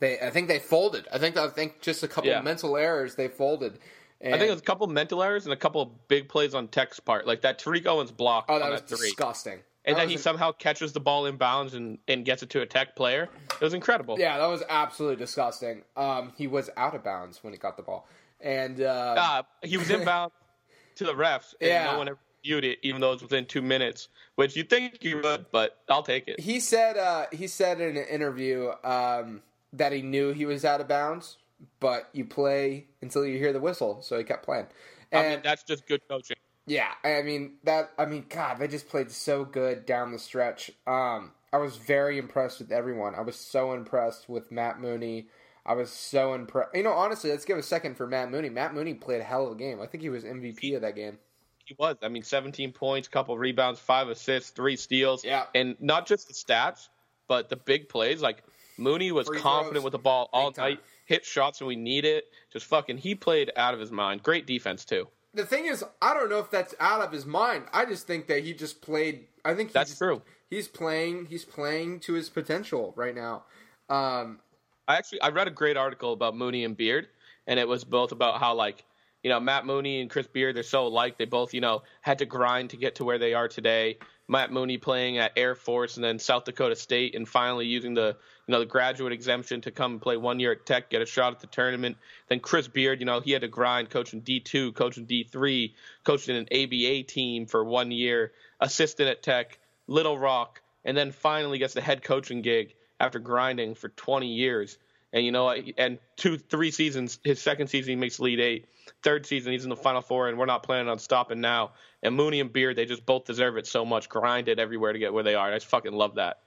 They, 0.00 0.18
I 0.18 0.30
think 0.30 0.48
they 0.48 0.58
folded. 0.58 1.06
I 1.12 1.18
think 1.18 1.36
I 1.36 1.48
think 1.48 1.82
just 1.82 2.02
a 2.02 2.08
couple 2.08 2.30
Yeah. 2.30 2.38
of 2.38 2.44
mental 2.44 2.76
errors 2.78 3.14
they 3.16 3.28
folded. 3.28 3.78
And, 4.22 4.34
I 4.34 4.38
think 4.38 4.48
it 4.48 4.52
was 4.52 4.60
a 4.60 4.64
couple 4.64 4.86
mental 4.86 5.22
errors 5.22 5.44
and 5.46 5.52
a 5.52 5.56
couple 5.56 5.98
big 6.08 6.28
plays 6.28 6.54
on 6.54 6.68
Tech's 6.68 7.00
part, 7.00 7.26
like 7.26 7.40
that 7.42 7.58
Tariq 7.60 7.86
Owens 7.86 8.12
block 8.12 8.46
oh, 8.48 8.54
on 8.54 8.60
that 8.60 8.70
was 8.70 8.80
that 8.82 8.88
three. 8.96 9.08
disgusting. 9.08 9.58
And 9.84 9.96
That 9.96 10.02
then 10.02 10.10
he 10.10 10.16
somehow 10.16 10.52
catches 10.52 10.92
the 10.92 11.00
ball 11.00 11.26
in 11.26 11.36
bounds 11.36 11.74
and, 11.74 11.98
and 12.06 12.24
gets 12.24 12.44
it 12.44 12.50
to 12.50 12.60
a 12.60 12.66
Tech 12.66 12.94
player. 12.94 13.28
It 13.50 13.60
was 13.60 13.74
incredible. 13.74 14.16
yeah, 14.18 14.38
that 14.38 14.46
was 14.46 14.62
absolutely 14.68 15.16
disgusting. 15.16 15.82
Um, 15.96 16.32
he 16.36 16.46
was 16.46 16.70
out 16.76 16.94
of 16.94 17.02
bounds 17.02 17.42
when 17.42 17.52
he 17.52 17.58
got 17.58 17.76
the 17.76 17.82
ball, 17.82 18.06
and 18.40 18.80
uh, 18.80 19.14
Uh, 19.18 19.42
he 19.66 19.76
was 19.76 19.90
inbound 19.90 20.30
to 20.94 21.04
the 21.04 21.14
refs, 21.14 21.54
and 21.60 21.68
Yeah. 21.68 21.90
no 21.92 21.98
one 21.98 22.08
ever 22.08 22.18
viewed 22.44 22.64
it, 22.64 22.78
even 22.82 23.00
though 23.00 23.10
it 23.10 23.14
was 23.14 23.22
within 23.22 23.44
two 23.44 23.62
minutes, 23.62 24.06
which 24.36 24.54
you'd 24.54 24.70
think 24.70 25.02
you 25.02 25.20
would, 25.20 25.46
but 25.50 25.78
I'll 25.88 26.02
take 26.04 26.28
it. 26.28 26.38
he 26.38 26.60
said 26.60 26.96
uh, 26.96 27.26
he 27.32 27.48
said 27.48 27.80
in 27.80 27.96
an 27.96 28.04
interview 28.06 28.70
um, 28.84 29.42
that 29.72 29.90
he 29.92 30.02
knew 30.02 30.32
he 30.32 30.46
was 30.46 30.64
out 30.64 30.80
of 30.80 30.86
bounds, 30.86 31.38
but 31.80 32.08
you 32.12 32.24
play 32.24 32.86
until 33.00 33.24
you 33.26 33.38
hear 33.38 33.52
the 33.52 33.60
whistle, 33.60 34.02
so 34.02 34.18
he 34.18 34.24
kept 34.24 34.44
playing. 34.44 34.66
I 35.12 35.22
And 35.22 35.28
mean, 35.28 35.40
that's 35.42 35.62
just 35.64 35.86
good 35.86 36.00
coaching. 36.08 36.36
yeah, 36.66 36.92
I 37.04 37.22
mean 37.22 37.54
that. 37.64 37.92
I 37.98 38.04
mean, 38.06 38.26
God, 38.28 38.58
they 38.58 38.68
just 38.68 38.88
played 38.88 39.10
so 39.10 39.44
good 39.44 39.84
down 39.86 40.12
the 40.12 40.18
stretch. 40.18 40.70
Um, 40.86 41.32
I 41.52 41.58
was 41.58 41.76
very 41.76 42.18
impressed 42.18 42.58
with 42.60 42.72
everyone. 42.72 43.14
I 43.14 43.20
was 43.22 43.36
so 43.36 43.72
impressed 43.72 44.28
with 44.28 44.50
Matt 44.52 44.80
Mooney. 44.80 45.26
I 45.66 45.74
was 45.74 45.90
so 45.90 46.34
impressed. 46.34 46.74
You 46.74 46.82
know, 46.82 46.92
honestly, 46.92 47.30
let's 47.30 47.44
give 47.44 47.58
a 47.58 47.62
second 47.62 47.96
for 47.96 48.06
Matt 48.06 48.30
Mooney. 48.30 48.48
Matt 48.48 48.74
Mooney 48.74 48.94
played 48.94 49.20
a 49.20 49.24
hell 49.24 49.46
of 49.46 49.52
a 49.52 49.56
game. 49.56 49.80
I 49.80 49.86
think 49.86 50.02
he 50.02 50.08
was 50.10 50.24
MVP 50.24 50.74
of 50.74 50.82
that 50.82 50.96
game. 50.96 51.18
He 51.64 51.74
was. 51.78 51.96
I 52.02 52.08
mean, 52.08 52.22
17 52.22 52.72
points, 52.72 53.08
couple 53.08 53.36
rebounds, 53.38 53.78
five 53.78 54.08
assists, 54.08 54.50
three 54.50 54.76
steals. 54.76 55.24
Yeah. 55.24 55.44
And 55.54 55.76
not 55.80 56.06
just 56.06 56.28
the 56.28 56.34
stats, 56.34 56.88
but 57.28 57.48
the 57.48 57.56
big 57.56 57.88
plays. 57.88 58.20
Like 58.22 58.42
Mooney 58.78 59.12
was 59.12 59.26
Free 59.26 59.38
confident 59.40 59.74
throws. 59.76 59.84
with 59.84 59.92
the 59.92 59.98
ball 59.98 60.28
all 60.32 60.50
Big 60.50 60.56
time. 60.56 60.70
night, 60.72 60.80
hit 61.06 61.24
shots 61.24 61.60
when 61.60 61.68
we 61.68 61.76
need 61.76 62.04
it. 62.04 62.24
Just 62.52 62.66
fucking, 62.66 62.98
he 62.98 63.14
played 63.14 63.50
out 63.56 63.74
of 63.74 63.80
his 63.80 63.90
mind. 63.90 64.22
Great 64.22 64.46
defense 64.46 64.84
too. 64.84 65.08
The 65.34 65.46
thing 65.46 65.64
is, 65.66 65.82
I 66.02 66.12
don't 66.14 66.28
know 66.28 66.40
if 66.40 66.50
that's 66.50 66.74
out 66.78 67.00
of 67.00 67.10
his 67.10 67.24
mind. 67.24 67.64
I 67.72 67.86
just 67.86 68.06
think 68.06 68.26
that 68.26 68.42
he 68.44 68.52
just 68.52 68.82
played. 68.82 69.26
I 69.44 69.54
think 69.54 69.70
he 69.70 69.72
That's 69.72 69.90
just- 69.90 69.98
true. 69.98 70.22
He's 70.50 70.68
playing. 70.68 71.26
He's 71.30 71.46
playing 71.46 72.00
to 72.00 72.12
his 72.12 72.28
potential 72.28 72.92
right 72.96 73.14
now. 73.14 73.44
Um, 73.88 74.40
I 74.86 74.96
actually 74.96 75.22
I 75.22 75.28
read 75.30 75.48
a 75.48 75.50
great 75.50 75.78
article 75.78 76.12
about 76.12 76.36
Mooney 76.36 76.64
and 76.64 76.76
Beard, 76.76 77.08
and 77.46 77.58
it 77.58 77.66
was 77.66 77.84
both 77.84 78.12
about 78.12 78.38
how 78.38 78.54
like 78.54 78.84
you 79.22 79.30
know 79.30 79.40
Matt 79.40 79.64
Mooney 79.64 80.02
and 80.02 80.10
Chris 80.10 80.26
Beard 80.26 80.54
they're 80.54 80.62
so 80.62 80.86
alike. 80.86 81.16
They 81.16 81.24
both 81.24 81.54
you 81.54 81.62
know 81.62 81.82
had 82.02 82.18
to 82.18 82.26
grind 82.26 82.68
to 82.70 82.76
get 82.76 82.96
to 82.96 83.04
where 83.04 83.16
they 83.18 83.32
are 83.32 83.48
today. 83.48 83.96
Matt 84.32 84.50
Mooney 84.50 84.78
playing 84.78 85.18
at 85.18 85.32
Air 85.36 85.54
Force 85.54 85.96
and 85.96 86.02
then 86.02 86.18
South 86.18 86.44
Dakota 86.44 86.74
State, 86.74 87.14
and 87.14 87.28
finally 87.28 87.66
using 87.66 87.94
the 87.94 88.16
you 88.46 88.52
know 88.52 88.58
the 88.58 88.66
graduate 88.66 89.12
exemption 89.12 89.60
to 89.60 89.70
come 89.70 89.92
and 89.92 90.02
play 90.02 90.16
one 90.16 90.40
year 90.40 90.52
at 90.52 90.66
Tech, 90.66 90.90
get 90.90 91.02
a 91.02 91.06
shot 91.06 91.34
at 91.34 91.40
the 91.40 91.46
tournament. 91.46 91.96
Then 92.28 92.40
Chris 92.40 92.66
Beard, 92.66 92.98
you 92.98 93.06
know 93.06 93.20
he 93.20 93.30
had 93.30 93.42
to 93.42 93.48
grind 93.48 93.90
coaching 93.90 94.20
D 94.20 94.40
two, 94.40 94.72
coaching 94.72 95.04
D 95.04 95.22
three, 95.22 95.74
coaching 96.02 96.36
an 96.36 96.48
ABA 96.50 97.04
team 97.04 97.46
for 97.46 97.62
one 97.62 97.92
year, 97.92 98.32
assistant 98.58 99.08
at 99.08 99.22
Tech, 99.22 99.58
Little 99.86 100.18
Rock, 100.18 100.62
and 100.84 100.96
then 100.96 101.12
finally 101.12 101.58
gets 101.58 101.74
the 101.74 101.80
head 101.80 102.02
coaching 102.02 102.42
gig 102.42 102.74
after 102.98 103.18
grinding 103.18 103.74
for 103.74 103.90
20 103.90 104.28
years. 104.28 104.78
And 105.12 105.24
you 105.26 105.30
know, 105.30 105.50
and 105.50 105.98
two, 106.16 106.38
three 106.38 106.70
seasons. 106.70 107.18
His 107.22 107.40
second 107.40 107.66
season, 107.66 107.90
he 107.90 107.96
makes 107.96 108.18
Elite 108.18 108.40
Eight. 108.40 108.66
Third 109.02 109.26
season, 109.26 109.52
he's 109.52 109.64
in 109.64 109.70
the 109.70 109.76
Final 109.76 110.00
Four, 110.00 110.28
and 110.28 110.38
we're 110.38 110.46
not 110.46 110.62
planning 110.62 110.88
on 110.88 110.98
stopping 110.98 111.40
now. 111.40 111.72
And 112.02 112.14
Mooney 112.14 112.40
and 112.40 112.52
Beard, 112.52 112.76
they 112.76 112.84
just 112.84 113.04
both 113.04 113.24
deserve 113.24 113.56
it 113.56 113.66
so 113.66 113.84
much. 113.84 114.08
Grinded 114.08 114.58
everywhere 114.58 114.92
to 114.92 114.98
get 114.98 115.12
where 115.12 115.24
they 115.24 115.34
are. 115.34 115.46
And 115.46 115.54
I 115.54 115.58
just 115.58 115.66
fucking 115.68 115.92
love 115.92 116.16
that. 116.16 116.38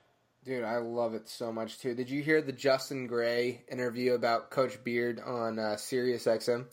dude, 0.43 0.63
I 0.63 0.77
love 0.77 1.13
it 1.15 1.27
so 1.27 1.51
much 1.51 1.79
too. 1.79 1.95
Did 1.95 2.09
you 2.09 2.21
hear 2.21 2.41
the 2.41 2.51
Justin 2.51 3.07
Gray 3.07 3.63
interview 3.69 4.13
about 4.13 4.51
Coach 4.51 4.83
Beard 4.83 5.19
on 5.19 5.59
uh, 5.59 5.75
Sirius 5.75 6.25
XM? 6.25 6.65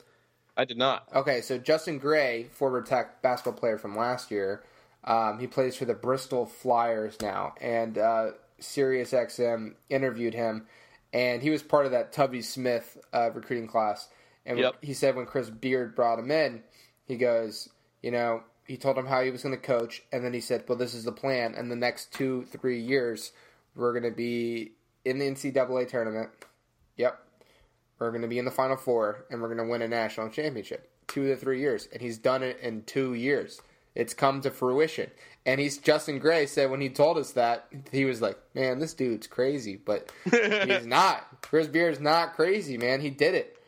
I 0.57 0.65
did 0.65 0.77
not. 0.77 1.09
Okay, 1.15 1.41
so 1.41 1.59
Justin 1.59 1.99
Gray, 1.99 2.49
former 2.53 2.83
Tech 2.83 3.23
basketball 3.23 3.59
player 3.59 3.79
from 3.79 3.97
last 3.97 4.31
year, 4.31 4.63
um, 5.05 5.39
he 5.39 5.47
plays 5.47 5.77
for 5.77 5.85
the 5.85 5.95
Bristol 5.95 6.47
Flyers 6.47 7.17
now, 7.21 7.55
and 7.61 7.99
uh, 7.99 8.33
SiriusXM 8.61 9.75
interviewed 9.89 10.35
him, 10.35 10.67
and 11.13 11.43
he 11.43 11.51
was 11.51 11.63
part 11.63 11.87
of 11.87 11.93
that 11.93 12.13
Tubby 12.13 12.43
Smith 12.43 12.99
uh, 13.13 13.31
recruiting 13.33 13.67
class. 13.67 14.09
And 14.45 14.59
Yep. 14.59 14.77
he 14.83 14.95
said 14.95 15.15
when 15.17 15.27
Chris 15.27 15.51
Beard 15.51 15.95
brought 15.95 16.19
him 16.19 16.31
in, 16.31 16.63
he 17.05 17.17
goes, 17.17 17.69
you 18.03 18.11
know, 18.11 18.43
he 18.67 18.77
told 18.77 18.97
him 18.97 19.07
how 19.07 19.23
he 19.23 19.31
was 19.31 19.43
going 19.43 19.55
to 19.55 19.61
coach, 19.61 20.03
and 20.13 20.25
then 20.25 20.33
he 20.33 20.41
said, 20.41 20.65
well, 20.69 20.79
this 20.79 20.95
is 20.95 21.05
the 21.05 21.13
plan. 21.13 21.55
And 21.55 21.71
the 21.71 21.77
next 21.77 22.13
two, 22.13 22.45
three 22.45 22.81
years, 22.81 23.33
we're 23.75 23.93
going 23.93 24.11
to 24.11 24.17
be 24.17 24.73
in 25.05 25.19
the 25.19 25.27
NCAA 25.27 25.89
tournament. 25.89 26.31
Yep. 26.97 27.19
We're 27.99 28.11
going 28.11 28.23
to 28.23 28.29
be 28.29 28.39
in 28.39 28.45
the 28.45 28.51
Final 28.51 28.77
Four, 28.77 29.27
and 29.31 29.41
we're 29.41 29.55
going 29.55 29.65
to 29.65 29.71
win 29.71 29.83
a 29.83 29.89
national 29.89 30.29
championship. 30.31 30.91
Two 31.07 31.27
to 31.29 31.37
three 31.37 31.61
years. 31.61 31.89
And 31.93 32.01
he's 32.01 32.19
done 32.19 32.43
it 32.43 32.59
in 32.61 32.83
two 32.85 33.15
years. 33.15 33.61
It's 33.95 34.15
come 34.15 34.41
to 34.41 34.51
fruition. 34.51 35.11
And 35.45 35.61
he's 35.61 35.77
Justin 35.79 36.19
Gray 36.19 36.47
said 36.47 36.71
when 36.71 36.81
he 36.81 36.89
told 36.89 37.19
us 37.19 37.33
that, 37.33 37.67
he 37.91 38.05
was 38.05 38.23
like, 38.23 38.39
man, 38.55 38.79
this 38.79 38.95
dude's 38.95 39.27
crazy. 39.27 39.77
But 39.77 40.11
he's 40.25 40.87
not. 40.87 41.43
Chris 41.43 41.67
Beard's 41.67 42.01
not 42.01 42.35
crazy, 42.35 42.79
man. 42.79 43.01
He 43.01 43.11
did 43.11 43.35
it. 43.35 43.59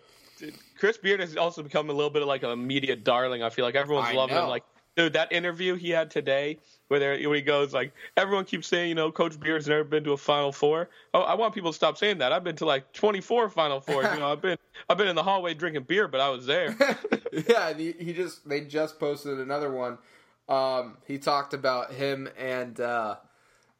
Chris 0.78 0.96
Beard 0.96 1.20
has 1.20 1.36
also 1.36 1.62
become 1.62 1.90
a 1.90 1.92
little 1.92 2.10
bit 2.10 2.22
of 2.22 2.28
like 2.28 2.42
a 2.42 2.56
media 2.56 2.96
darling. 2.96 3.42
I 3.42 3.50
feel 3.50 3.64
like 3.64 3.74
everyone's 3.74 4.08
I 4.08 4.12
loving 4.12 4.36
know. 4.36 4.44
him. 4.44 4.48
Like, 4.50 4.64
dude, 4.96 5.14
that 5.14 5.32
interview 5.32 5.74
he 5.74 5.90
had 5.90 6.10
today, 6.10 6.58
where 6.88 7.00
there, 7.00 7.28
where 7.28 7.36
he 7.36 7.42
goes 7.42 7.72
like, 7.72 7.92
everyone 8.16 8.44
keeps 8.44 8.68
saying, 8.68 8.88
you 8.88 8.94
know, 8.94 9.10
Coach 9.10 9.38
Beard's 9.38 9.66
never 9.68 9.84
been 9.84 10.04
to 10.04 10.12
a 10.12 10.16
Final 10.16 10.52
Four. 10.52 10.88
Oh, 11.12 11.20
I 11.20 11.34
want 11.34 11.54
people 11.54 11.70
to 11.70 11.76
stop 11.76 11.96
saying 11.96 12.18
that. 12.18 12.32
I've 12.32 12.44
been 12.44 12.56
to 12.56 12.66
like 12.66 12.92
24 12.92 13.50
Final 13.50 13.80
Fours. 13.80 14.06
You 14.12 14.20
know, 14.20 14.30
I've 14.32 14.42
been, 14.42 14.58
I've 14.88 14.98
been 14.98 15.08
in 15.08 15.16
the 15.16 15.22
hallway 15.22 15.54
drinking 15.54 15.84
beer, 15.84 16.08
but 16.08 16.20
I 16.20 16.30
was 16.30 16.46
there. 16.46 16.76
yeah, 17.48 17.74
he, 17.74 17.92
he 17.92 18.12
just 18.12 18.48
they 18.48 18.62
just 18.62 18.98
posted 18.98 19.38
another 19.38 19.72
one. 19.72 19.98
Um, 20.48 20.98
he 21.06 21.18
talked 21.18 21.54
about 21.54 21.92
him 21.92 22.28
and 22.36 22.78
uh, 22.78 23.16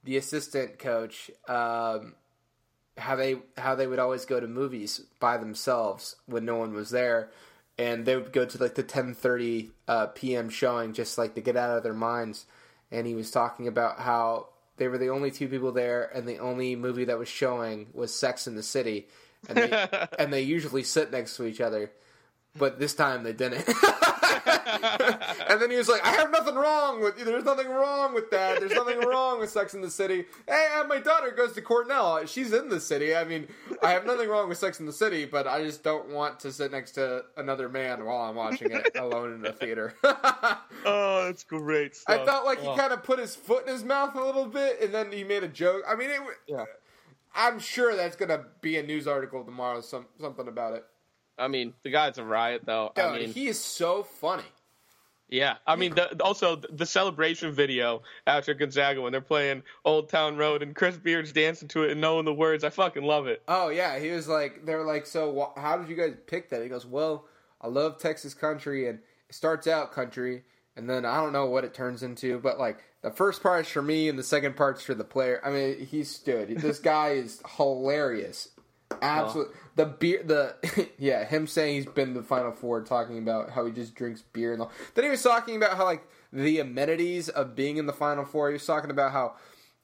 the 0.04 0.16
assistant 0.16 0.78
coach 0.78 1.30
um, 1.48 2.14
how 2.96 3.16
they 3.16 3.36
how 3.56 3.74
they 3.74 3.86
would 3.86 3.98
always 3.98 4.24
go 4.24 4.40
to 4.40 4.46
movies 4.46 5.00
by 5.20 5.36
themselves 5.36 6.16
when 6.26 6.44
no 6.44 6.56
one 6.56 6.72
was 6.74 6.90
there, 6.90 7.30
and 7.78 8.06
they 8.06 8.16
would 8.16 8.32
go 8.32 8.44
to 8.44 8.58
like 8.58 8.74
the 8.74 8.82
ten 8.82 9.14
thirty 9.14 9.70
uh, 9.88 10.06
p.m. 10.06 10.48
showing 10.48 10.92
just 10.92 11.18
like 11.18 11.34
to 11.34 11.40
get 11.40 11.56
out 11.56 11.76
of 11.76 11.82
their 11.82 11.94
minds. 11.94 12.46
And 12.90 13.06
he 13.06 13.14
was 13.14 13.30
talking 13.30 13.66
about 13.66 13.98
how 13.98 14.48
they 14.76 14.88
were 14.88 14.98
the 14.98 15.10
only 15.10 15.30
two 15.30 15.48
people 15.48 15.72
there, 15.72 16.10
and 16.14 16.28
the 16.28 16.38
only 16.38 16.76
movie 16.76 17.06
that 17.06 17.18
was 17.18 17.28
showing 17.28 17.88
was 17.92 18.14
Sex 18.14 18.46
in 18.46 18.54
the 18.54 18.62
City, 18.62 19.08
and 19.48 19.58
they, 19.58 19.88
and 20.18 20.32
they 20.32 20.42
usually 20.42 20.82
sit 20.82 21.10
next 21.10 21.36
to 21.36 21.44
each 21.44 21.60
other, 21.60 21.90
but 22.56 22.78
this 22.78 22.94
time 22.94 23.24
they 23.24 23.32
didn't. 23.32 23.68
and 25.48 25.60
then 25.60 25.70
he 25.70 25.76
was 25.76 25.88
like, 25.88 26.04
"I 26.04 26.10
have 26.12 26.30
nothing 26.30 26.54
wrong 26.54 27.00
with. 27.02 27.16
There's 27.16 27.44
nothing 27.44 27.68
wrong 27.68 28.14
with 28.14 28.30
that. 28.30 28.60
There's 28.60 28.72
nothing 28.72 29.00
wrong 29.08 29.40
with 29.40 29.50
Sex 29.50 29.74
in 29.74 29.80
the 29.80 29.90
City. 29.90 30.24
Hey, 30.48 30.82
my 30.88 30.98
daughter 31.00 31.30
goes 31.30 31.52
to 31.54 31.62
Cornell. 31.62 32.24
She's 32.26 32.52
in 32.52 32.68
the 32.68 32.80
city. 32.80 33.14
I 33.14 33.24
mean, 33.24 33.48
I 33.82 33.90
have 33.92 34.06
nothing 34.06 34.28
wrong 34.28 34.48
with 34.48 34.58
Sex 34.58 34.80
in 34.80 34.86
the 34.86 34.92
City, 34.92 35.24
but 35.24 35.46
I 35.46 35.62
just 35.62 35.82
don't 35.82 36.10
want 36.10 36.40
to 36.40 36.52
sit 36.52 36.72
next 36.72 36.92
to 36.92 37.24
another 37.36 37.68
man 37.68 38.04
while 38.04 38.18
I'm 38.28 38.34
watching 38.36 38.70
it 38.70 38.90
alone 38.98 39.34
in 39.34 39.46
a 39.46 39.52
theater." 39.52 39.94
oh, 40.04 41.24
that's 41.26 41.44
great 41.44 41.96
stuff. 41.96 42.20
I 42.20 42.24
felt 42.24 42.44
like 42.44 42.60
he 42.60 42.66
Oh. 42.68 42.76
kind 42.76 42.92
of 42.92 43.02
put 43.02 43.18
his 43.18 43.34
foot 43.36 43.66
in 43.66 43.72
his 43.72 43.84
mouth 43.84 44.14
a 44.14 44.20
little 44.24 44.46
bit, 44.46 44.80
and 44.82 44.92
then 44.92 45.12
he 45.12 45.24
made 45.24 45.44
a 45.44 45.48
joke. 45.48 45.82
I 45.88 45.94
mean, 45.94 46.10
it, 46.10 46.20
Yeah. 46.46 46.64
I'm 47.36 47.58
sure 47.58 47.96
that's 47.96 48.14
gonna 48.16 48.44
be 48.60 48.76
a 48.78 48.82
news 48.82 49.06
article 49.08 49.42
tomorrow. 49.44 49.80
Some 49.80 50.06
something 50.20 50.46
about 50.46 50.74
it. 50.74 50.84
I 51.38 51.48
mean, 51.48 51.74
the 51.82 51.90
guy's 51.90 52.18
a 52.18 52.24
riot, 52.24 52.62
though. 52.64 52.92
Dude, 52.94 53.04
I 53.04 53.18
mean, 53.18 53.32
he 53.32 53.48
is 53.48 53.60
so 53.60 54.02
funny. 54.02 54.44
Yeah, 55.28 55.56
I 55.66 55.76
mean, 55.76 55.94
the, 55.94 56.22
also 56.22 56.56
the 56.56 56.86
celebration 56.86 57.52
video 57.52 58.02
after 58.26 58.54
Gonzaga 58.54 59.00
when 59.00 59.10
they're 59.10 59.20
playing 59.20 59.62
Old 59.84 60.08
Town 60.08 60.36
Road 60.36 60.62
and 60.62 60.76
Chris 60.76 60.96
Beard's 60.96 61.32
dancing 61.32 61.66
to 61.68 61.82
it 61.82 61.92
and 61.92 62.00
knowing 62.00 62.24
the 62.24 62.34
words. 62.34 62.62
I 62.62 62.68
fucking 62.68 63.02
love 63.02 63.26
it. 63.26 63.42
Oh 63.48 63.68
yeah, 63.68 63.98
he 63.98 64.10
was 64.10 64.28
like, 64.28 64.64
they 64.64 64.74
were 64.74 64.84
like, 64.84 65.06
so 65.06 65.52
wh- 65.56 65.60
how 65.60 65.76
did 65.76 65.88
you 65.88 65.96
guys 65.96 66.14
pick 66.26 66.50
that? 66.50 66.62
He 66.62 66.68
goes, 66.68 66.86
well, 66.86 67.24
I 67.60 67.68
love 67.68 67.98
Texas 67.98 68.34
country, 68.34 68.86
and 68.88 69.00
it 69.28 69.34
starts 69.34 69.66
out 69.66 69.92
country, 69.92 70.44
and 70.76 70.88
then 70.88 71.04
I 71.04 71.16
don't 71.16 71.32
know 71.32 71.46
what 71.46 71.64
it 71.64 71.74
turns 71.74 72.02
into, 72.02 72.38
but 72.38 72.58
like 72.58 72.78
the 73.00 73.10
first 73.10 73.42
part's 73.42 73.70
for 73.70 73.82
me, 73.82 74.08
and 74.08 74.18
the 74.18 74.22
second 74.22 74.56
part's 74.56 74.82
for 74.82 74.94
the 74.94 75.04
player. 75.04 75.40
I 75.42 75.50
mean, 75.50 75.86
he 75.86 76.04
stood. 76.04 76.48
This 76.60 76.78
guy 76.78 77.12
is 77.12 77.42
hilarious. 77.56 78.50
Absolute 79.02 79.54
the 79.76 79.86
beer 79.86 80.22
the 80.22 80.88
yeah 80.98 81.24
him 81.24 81.46
saying 81.46 81.76
he's 81.76 81.86
been 81.86 82.14
the 82.14 82.22
final 82.22 82.52
four 82.52 82.80
talking 82.82 83.18
about 83.18 83.50
how 83.50 83.64
he 83.66 83.72
just 83.72 83.94
drinks 83.94 84.22
beer 84.32 84.52
and 84.52 84.62
all. 84.62 84.72
then 84.94 85.04
he 85.04 85.10
was 85.10 85.22
talking 85.22 85.56
about 85.56 85.76
how 85.76 85.84
like 85.84 86.06
the 86.32 86.58
amenities 86.60 87.28
of 87.28 87.54
being 87.54 87.76
in 87.76 87.86
the 87.86 87.92
final 87.92 88.24
four 88.24 88.48
he 88.48 88.54
was 88.54 88.66
talking 88.66 88.90
about 88.90 89.12
how 89.12 89.34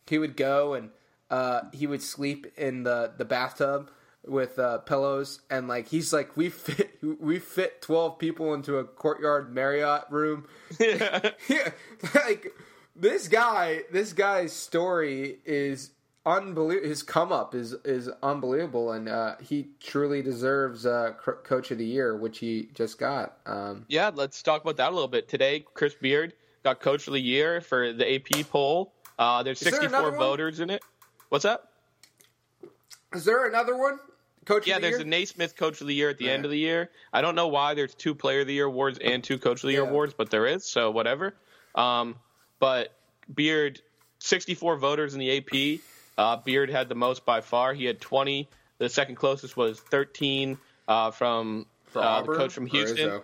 he 0.07 0.19
would 0.19 0.37
go 0.37 0.75
and 0.75 0.91
uh, 1.31 1.63
he 1.73 1.87
would 1.87 2.03
sleep 2.03 2.47
in 2.57 2.83
the 2.83 3.13
the 3.17 3.25
bathtub 3.25 3.91
with 4.27 4.59
uh, 4.59 4.79
pillows 4.79 5.41
and 5.51 5.67
like 5.69 5.89
he's 5.89 6.13
like 6.13 6.37
we 6.37 6.49
fit 6.49 6.99
we 7.21 7.39
fit 7.39 7.81
12 7.83 8.19
people 8.19 8.53
into 8.55 8.79
a 8.79 8.85
courtyard 8.85 9.53
marriott 9.55 10.05
room 10.11 10.47
Yeah. 10.79 11.31
yeah, 11.49 11.71
like 12.25 12.53
this 12.97 13.29
guy, 13.29 13.83
this 13.91 14.13
guy's 14.13 14.53
story 14.53 15.39
is 15.45 15.91
unbelievable. 16.27 16.89
His 16.89 17.03
come 17.03 17.33
up 17.33 17.55
is 17.55 17.73
is 17.85 18.09
unbelievable, 18.23 18.93
and 18.93 19.09
uh, 19.09 19.37
he 19.41 19.69
truly 19.81 20.23
deserves 20.23 20.87
uh, 20.87 21.13
C- 21.25 21.33
Coach 21.45 21.71
of 21.71 21.79
the 21.79 21.87
Year, 21.87 22.17
which 22.17 22.39
he 22.39 22.69
just 22.75 22.99
got. 22.99 23.39
Um, 23.47 23.85
yeah, 23.89 24.11
let's 24.15 24.43
talk 24.43 24.63
about 24.63 24.77
that 24.77 24.91
a 24.91 24.95
little 24.95 25.09
bit. 25.09 25.29
Today, 25.29 25.65
Chris 25.75 25.95
Beard 25.95 26.35
got 26.65 26.81
Coach 26.81 27.07
of 27.07 27.15
the 27.15 27.21
Year 27.21 27.61
for 27.61 27.93
the 27.93 28.15
AP 28.17 28.49
poll. 28.49 28.93
Uh, 29.19 29.43
there's 29.43 29.61
there 29.61 29.73
64 29.73 30.03
one? 30.11 30.19
voters 30.19 30.61
in 30.61 30.71
it. 30.71 30.83
What's 31.29 31.45
that? 31.45 31.63
is 33.13 33.25
there 33.25 33.47
another 33.49 33.77
one? 33.77 33.99
Coach 34.47 34.67
Yeah, 34.67 34.77
of 34.77 34.83
the 34.83 34.89
there's 34.89 34.99
Year? 35.01 35.07
a 35.07 35.11
Naismith 35.11 35.57
Coach 35.57 35.81
of 35.81 35.87
the 35.87 35.95
Year 35.95 36.09
at 36.11 36.19
the 36.19 36.27
Yeah. 36.27 36.33
end 36.33 36.45
of 36.45 36.51
the 36.51 36.59
year. 36.59 36.91
I 37.13 37.21
don't 37.23 37.35
know 37.35 37.49
why 37.49 37.75
there's 37.75 37.95
two 37.95 38.15
Player 38.15 38.41
of 38.41 38.47
the 38.47 38.55
Year 38.55 38.67
awards 38.67 38.99
and 38.99 39.23
two 39.23 39.39
Coach 39.39 39.63
of 39.63 39.69
the 39.69 39.73
Year 39.73 39.83
awards, 39.87 40.15
but 40.17 40.31
there 40.31 40.47
is, 40.47 40.65
so 40.65 40.91
whatever. 40.91 41.35
Um, 41.75 42.17
but 42.59 42.97
Beard, 43.33 43.81
64 44.21 44.77
voters 44.79 45.15
in 45.15 45.21
the 45.21 45.37
AP. 45.39 45.81
Uh, 46.21 46.37
Beard 46.37 46.69
had 46.69 46.91
the 46.91 46.95
most 46.95 47.25
by 47.25 47.41
far. 47.41 47.73
He 47.73 47.87
had 47.87 47.99
20. 47.99 48.47
The 48.77 48.91
second 48.91 49.15
closest 49.15 49.57
was 49.57 49.81
13 49.81 50.59
uh, 50.87 51.11
from 51.13 51.65
uh, 51.95 52.21
the 52.23 52.35
coach 52.35 52.53
from 52.53 52.67
Houston. 52.67 53.23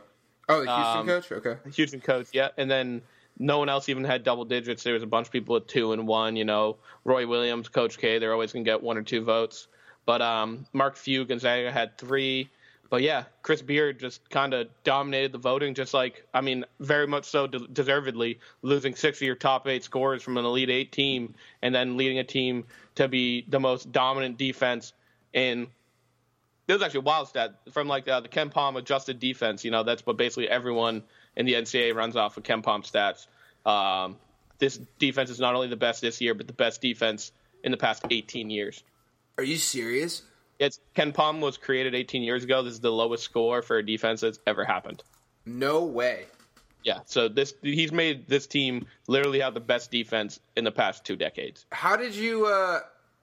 Oh, 0.48 0.64
the 0.64 0.74
Houston 0.74 1.00
Um, 1.00 1.06
coach. 1.06 1.30
Okay. 1.30 1.56
Houston 1.74 2.00
coach, 2.00 2.28
yeah. 2.32 2.48
And 2.56 2.70
then 2.70 3.02
no 3.38 3.58
one 3.58 3.68
else 3.68 3.90
even 3.90 4.02
had 4.04 4.24
double 4.24 4.46
digits. 4.46 4.82
There 4.82 4.94
was 4.94 5.02
a 5.02 5.06
bunch 5.06 5.26
of 5.26 5.32
people 5.32 5.52
with 5.54 5.66
two 5.66 5.92
and 5.92 6.06
one. 6.06 6.36
You 6.36 6.46
know, 6.46 6.78
Roy 7.04 7.26
Williams, 7.26 7.68
Coach 7.68 7.98
K. 7.98 8.18
They're 8.18 8.32
always 8.32 8.52
gonna 8.52 8.64
get 8.64 8.82
one 8.82 8.96
or 8.96 9.02
two 9.02 9.22
votes. 9.22 9.68
But 10.06 10.22
um, 10.22 10.66
Mark 10.72 10.96
Few, 10.96 11.26
Gonzaga 11.26 11.70
had 11.70 11.98
three. 11.98 12.48
But 12.88 13.02
yeah, 13.02 13.24
Chris 13.42 13.62
Beard 13.62 13.98
just 13.98 14.30
kind 14.30 14.54
of 14.54 14.68
dominated 14.84 15.32
the 15.32 15.38
voting. 15.38 15.74
Just 15.74 15.92
like 15.92 16.24
I 16.32 16.40
mean, 16.40 16.64
very 16.80 17.06
much 17.06 17.24
so 17.24 17.46
de- 17.46 17.66
deservedly, 17.66 18.38
losing 18.62 18.94
six 18.94 19.18
of 19.18 19.22
your 19.26 19.34
top 19.34 19.66
eight 19.66 19.82
scorers 19.84 20.22
from 20.22 20.36
an 20.36 20.44
elite 20.44 20.70
eight 20.70 20.92
team, 20.92 21.34
and 21.62 21.74
then 21.74 21.96
leading 21.96 22.20
a 22.20 22.24
team 22.24 22.64
to 22.96 23.08
be 23.08 23.44
the 23.48 23.60
most 23.60 23.92
dominant 23.92 24.36
defense 24.36 24.92
in 25.32 25.68
it 26.68 26.72
was 26.72 26.82
actually 26.82 26.98
a 26.98 27.02
wild 27.02 27.28
stat 27.28 27.60
from 27.70 27.86
like 27.86 28.08
uh, 28.08 28.20
the 28.20 28.28
KenPom 28.28 28.76
adjusted 28.76 29.20
defense. 29.20 29.64
You 29.64 29.70
know, 29.70 29.84
that's 29.84 30.04
what 30.04 30.16
basically 30.16 30.48
everyone 30.48 31.04
in 31.36 31.46
the 31.46 31.54
NCAA 31.54 31.94
runs 31.94 32.16
off 32.16 32.36
of 32.36 32.42
KenPom 32.42 32.90
stats. 32.90 33.26
Um, 33.70 34.16
this 34.58 34.78
defense 34.98 35.30
is 35.30 35.38
not 35.38 35.54
only 35.54 35.68
the 35.68 35.76
best 35.76 36.00
this 36.00 36.20
year, 36.20 36.34
but 36.34 36.46
the 36.46 36.52
best 36.52 36.80
defense 36.80 37.30
in 37.62 37.70
the 37.70 37.76
past 37.76 38.04
18 38.10 38.50
years. 38.50 38.82
Are 39.38 39.44
you 39.44 39.56
serious? 39.56 40.22
It's 40.58 40.80
KenPom 40.96 41.40
was 41.40 41.56
created 41.56 41.94
18 41.94 42.22
years 42.22 42.42
ago. 42.42 42.62
This 42.62 42.72
is 42.72 42.80
the 42.80 42.90
lowest 42.90 43.22
score 43.22 43.62
for 43.62 43.76
a 43.76 43.86
defense 43.86 44.22
that's 44.22 44.40
ever 44.46 44.64
happened. 44.64 45.02
No 45.44 45.84
way. 45.84 46.26
Yeah, 46.86 47.00
so 47.04 47.28
this 47.28 47.52
he's 47.62 47.90
made 47.90 48.28
this 48.28 48.46
team 48.46 48.86
literally 49.08 49.40
have 49.40 49.54
the 49.54 49.60
best 49.60 49.90
defense 49.90 50.38
in 50.54 50.62
the 50.62 50.70
past 50.70 51.04
two 51.04 51.16
decades. 51.16 51.66
How 51.72 51.96
did 51.96 52.14
you? 52.14 52.46
uh 52.46 52.78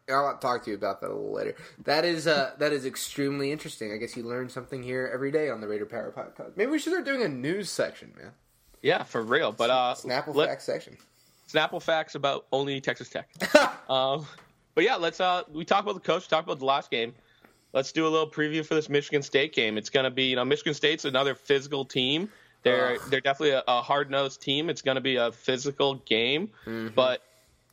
I'll 0.10 0.38
talk 0.38 0.66
to 0.66 0.70
you 0.70 0.76
about 0.76 1.00
that 1.00 1.08
a 1.08 1.16
little 1.16 1.34
later. 1.34 1.56
That 1.86 2.04
is 2.04 2.28
uh 2.28 2.52
that 2.60 2.74
is 2.74 2.86
extremely 2.86 3.54
interesting. 3.54 3.94
I 3.94 3.98
guess 3.98 4.18
you 4.18 4.24
learn 4.24 4.50
something 4.50 4.84
here 4.84 5.10
every 5.14 5.32
day 5.32 5.50
on 5.50 5.62
the 5.62 5.68
Raider 5.70 5.86
Power 5.86 6.12
Podcast. 6.16 6.58
Maybe 6.58 6.72
we 6.72 6.78
should 6.78 6.92
start 6.92 7.06
doing 7.06 7.24
a 7.24 7.30
news 7.30 7.70
section, 7.70 8.12
man. 8.18 8.32
Yeah, 8.82 9.04
for 9.04 9.24
real. 9.24 9.54
But 9.54 9.70
uh, 9.70 9.96
Snapple 9.98 10.36
let- 10.36 10.50
facts 10.50 10.66
section. 10.66 10.98
Snapple 11.50 11.82
facts 11.82 12.16
about 12.16 12.48
only 12.52 12.82
Texas 12.82 13.08
Tech. 13.08 13.30
um, 13.90 14.26
but 14.76 14.84
yeah, 14.84 14.96
let's 14.98 15.22
uh, 15.22 15.44
we 15.54 15.64
talk 15.64 15.84
about 15.84 15.94
the 15.94 16.02
coach, 16.02 16.28
talk 16.28 16.44
about 16.44 16.60
the 16.60 16.66
last 16.66 16.92
game. 16.92 17.14
Let's 17.72 17.94
do 17.94 18.06
a 18.06 18.10
little 18.10 18.30
preview 18.30 18.66
for 18.66 18.76
this 18.76 18.90
Michigan 18.90 19.22
State 19.22 19.54
game. 19.54 19.78
It's 19.78 19.90
going 19.90 20.04
to 20.04 20.12
be, 20.12 20.26
you 20.26 20.36
know, 20.36 20.46
Michigan 20.46 20.74
State's 20.74 21.06
another 21.06 21.34
physical 21.34 21.86
team. 21.86 22.30
They're 22.64 22.94
Ugh. 22.94 23.02
they're 23.10 23.22
definitely 23.22 23.52
a, 23.56 23.64
a 23.68 23.82
hard 23.82 24.10
nosed 24.10 24.42
team. 24.42 24.70
It's 24.70 24.82
going 24.82 24.96
to 24.96 25.02
be 25.02 25.18
a 25.18 25.32
physical 25.32 25.96
game, 25.96 26.50
but 26.96 27.22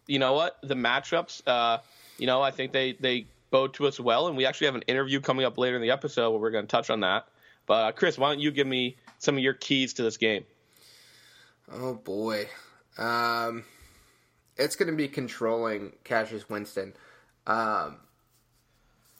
you 0.07 0.19
know 0.19 0.33
what? 0.33 0.59
The 0.63 0.75
matchups, 0.75 1.43
uh, 1.47 1.79
you 2.19 2.27
know, 2.27 2.43
I 2.43 2.51
think 2.51 2.73
they 2.73 2.93
they 2.93 3.27
bode 3.51 3.75
to 3.75 3.87
us 3.87 3.99
well, 4.01 4.27
and 4.29 4.37
we 4.37 4.47
actually 4.47 4.67
have 4.67 4.75
an 4.75 4.83
interview 4.83 5.21
coming 5.21 5.45
up 5.45 5.59
later 5.59 5.77
in 5.77 5.83
the 5.83 5.91
episode 5.91 6.31
where 6.31 6.41
we're 6.41 6.51
going 6.51 6.67
to 6.67 6.71
touch 6.71 6.91
on 6.91 7.01
that. 7.01 7.27
But 7.67 7.75
uh, 7.75 7.93
Chris, 7.93 8.19
why 8.19 8.31
don't 8.31 8.41
you 8.41 8.51
give 8.51 8.67
me 8.67 8.97
some 9.19 9.37
of 9.37 9.43
your 9.43 9.55
keys 9.55 9.95
to 9.95 10.03
this 10.03 10.17
game? 10.17 10.45
Oh 11.73 11.95
boy, 11.95 12.49
um, 12.99 13.65
it's 14.57 14.75
going 14.75 14.91
to 14.91 14.97
be 14.97 15.07
controlling 15.07 15.93
Cassius 16.03 16.49
Winston. 16.49 16.95
Um, 17.47 17.99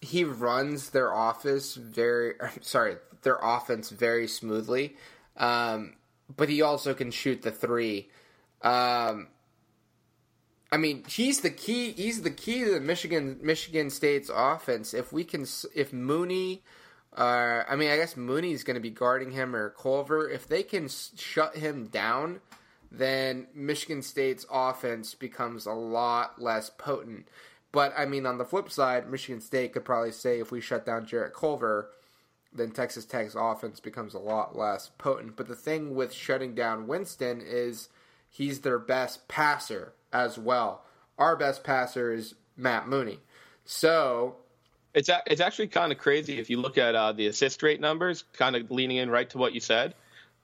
he 0.01 0.25
runs 0.25 0.91
their 0.91 1.15
office 1.15 1.75
very 1.75 2.35
sorry 2.61 2.97
their 3.23 3.39
offense 3.41 3.91
very 3.91 4.27
smoothly, 4.27 4.97
um, 5.41 5.95
but 6.37 6.49
he 6.49 6.63
also 6.63 6.95
can 6.95 7.11
shoot 7.11 7.43
the 7.43 7.51
three. 7.51 8.09
Um, 8.63 9.29
I 10.71 10.77
mean, 10.77 11.03
he's 11.09 11.41
the 11.41 11.51
key. 11.51 11.93
He's 11.93 12.23
the 12.23 12.31
key 12.31 12.65
to 12.65 12.75
the 12.75 12.81
Michigan 12.81 13.41
Michigan 13.43 13.91
State's 13.91 14.31
offense. 14.33 14.95
If 14.95 15.13
we 15.13 15.25
can, 15.25 15.47
if 15.75 15.93
Mooney, 15.93 16.63
uh, 17.17 17.65
I 17.69 17.75
mean, 17.75 17.91
I 17.91 17.97
guess 17.97 18.17
Mooney's 18.17 18.63
going 18.63 18.77
to 18.77 18.81
be 18.81 18.91
guarding 18.91 19.33
him 19.33 19.57
or 19.57 19.71
Culver. 19.71 20.29
If 20.29 20.47
they 20.47 20.63
can 20.63 20.89
shut 20.89 21.57
him 21.57 21.87
down, 21.87 22.41
then 22.93 23.49
Michigan 23.55 24.03
State's 24.03 24.47
offense 24.51 25.15
becomes 25.15 25.67
a 25.67 25.73
lot 25.73 26.41
less 26.41 26.71
potent. 26.71 27.29
But 27.73 27.93
I 27.97 28.05
mean, 28.05 28.27
on 28.27 28.39
the 28.39 28.45
flip 28.45 28.71
side, 28.71 29.11
Michigan 29.11 29.41
State 29.41 29.73
could 29.73 29.85
probably 29.85 30.13
say 30.13 30.39
if 30.39 30.53
we 30.53 30.61
shut 30.61 30.85
down 30.85 31.07
Jarrett 31.07 31.35
Culver, 31.35 31.91
then 32.53 32.71
Texas 32.71 33.05
Tech's 33.05 33.37
offense 33.39 33.81
becomes 33.81 34.15
a 34.15 34.19
lot 34.19 34.57
less 34.57 34.91
potent. 34.99 35.37
But 35.37 35.49
the 35.49 35.55
thing 35.55 35.95
with 35.95 36.13
shutting 36.13 36.55
down 36.55 36.87
Winston 36.87 37.41
is 37.41 37.89
he's 38.29 38.61
their 38.61 38.79
best 38.79 39.29
passer 39.29 39.93
as 40.13 40.39
well. 40.39 40.85
Our 41.19 41.37
best 41.37 41.63
passer 41.63 42.13
is 42.13 42.35
Matt 42.57 42.89
Mooney. 42.89 43.21
So 43.65 44.37
it's 44.95 45.09
a, 45.09 45.23
it's 45.27 45.41
actually 45.41 45.69
kind 45.69 45.93
of 45.93 45.99
crazy 45.99 46.39
if 46.39 46.51
you 46.51 46.61
look 46.61 46.79
at 46.79 46.95
uh, 46.95 47.13
the 47.13 47.27
assist 47.29 47.63
rate 47.63 47.81
numbers, 47.81 48.25
kind 48.33 48.57
of 48.57 48.71
leaning 48.71 48.97
in 48.97 49.11
right 49.11 49.29
to 49.31 49.39
what 49.39 49.53
you 49.55 49.61
said. 49.61 49.95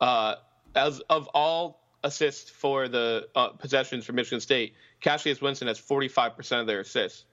Uh, 0.01 0.37
as 0.75 1.01
of 1.11 1.29
all 1.29 1.81
assists 2.05 2.51
for 2.51 2.87
the 2.87 3.29
uh, 3.35 3.49
possessions 3.49 4.05
for 4.05 4.13
Michigan 4.13 4.41
State, 4.41 4.75
Cassius 5.01 5.41
Winston 5.41 5.69
has 5.69 5.81
45% 5.81 6.61
of 6.61 6.67
their 6.67 6.81
assists. 6.81 7.25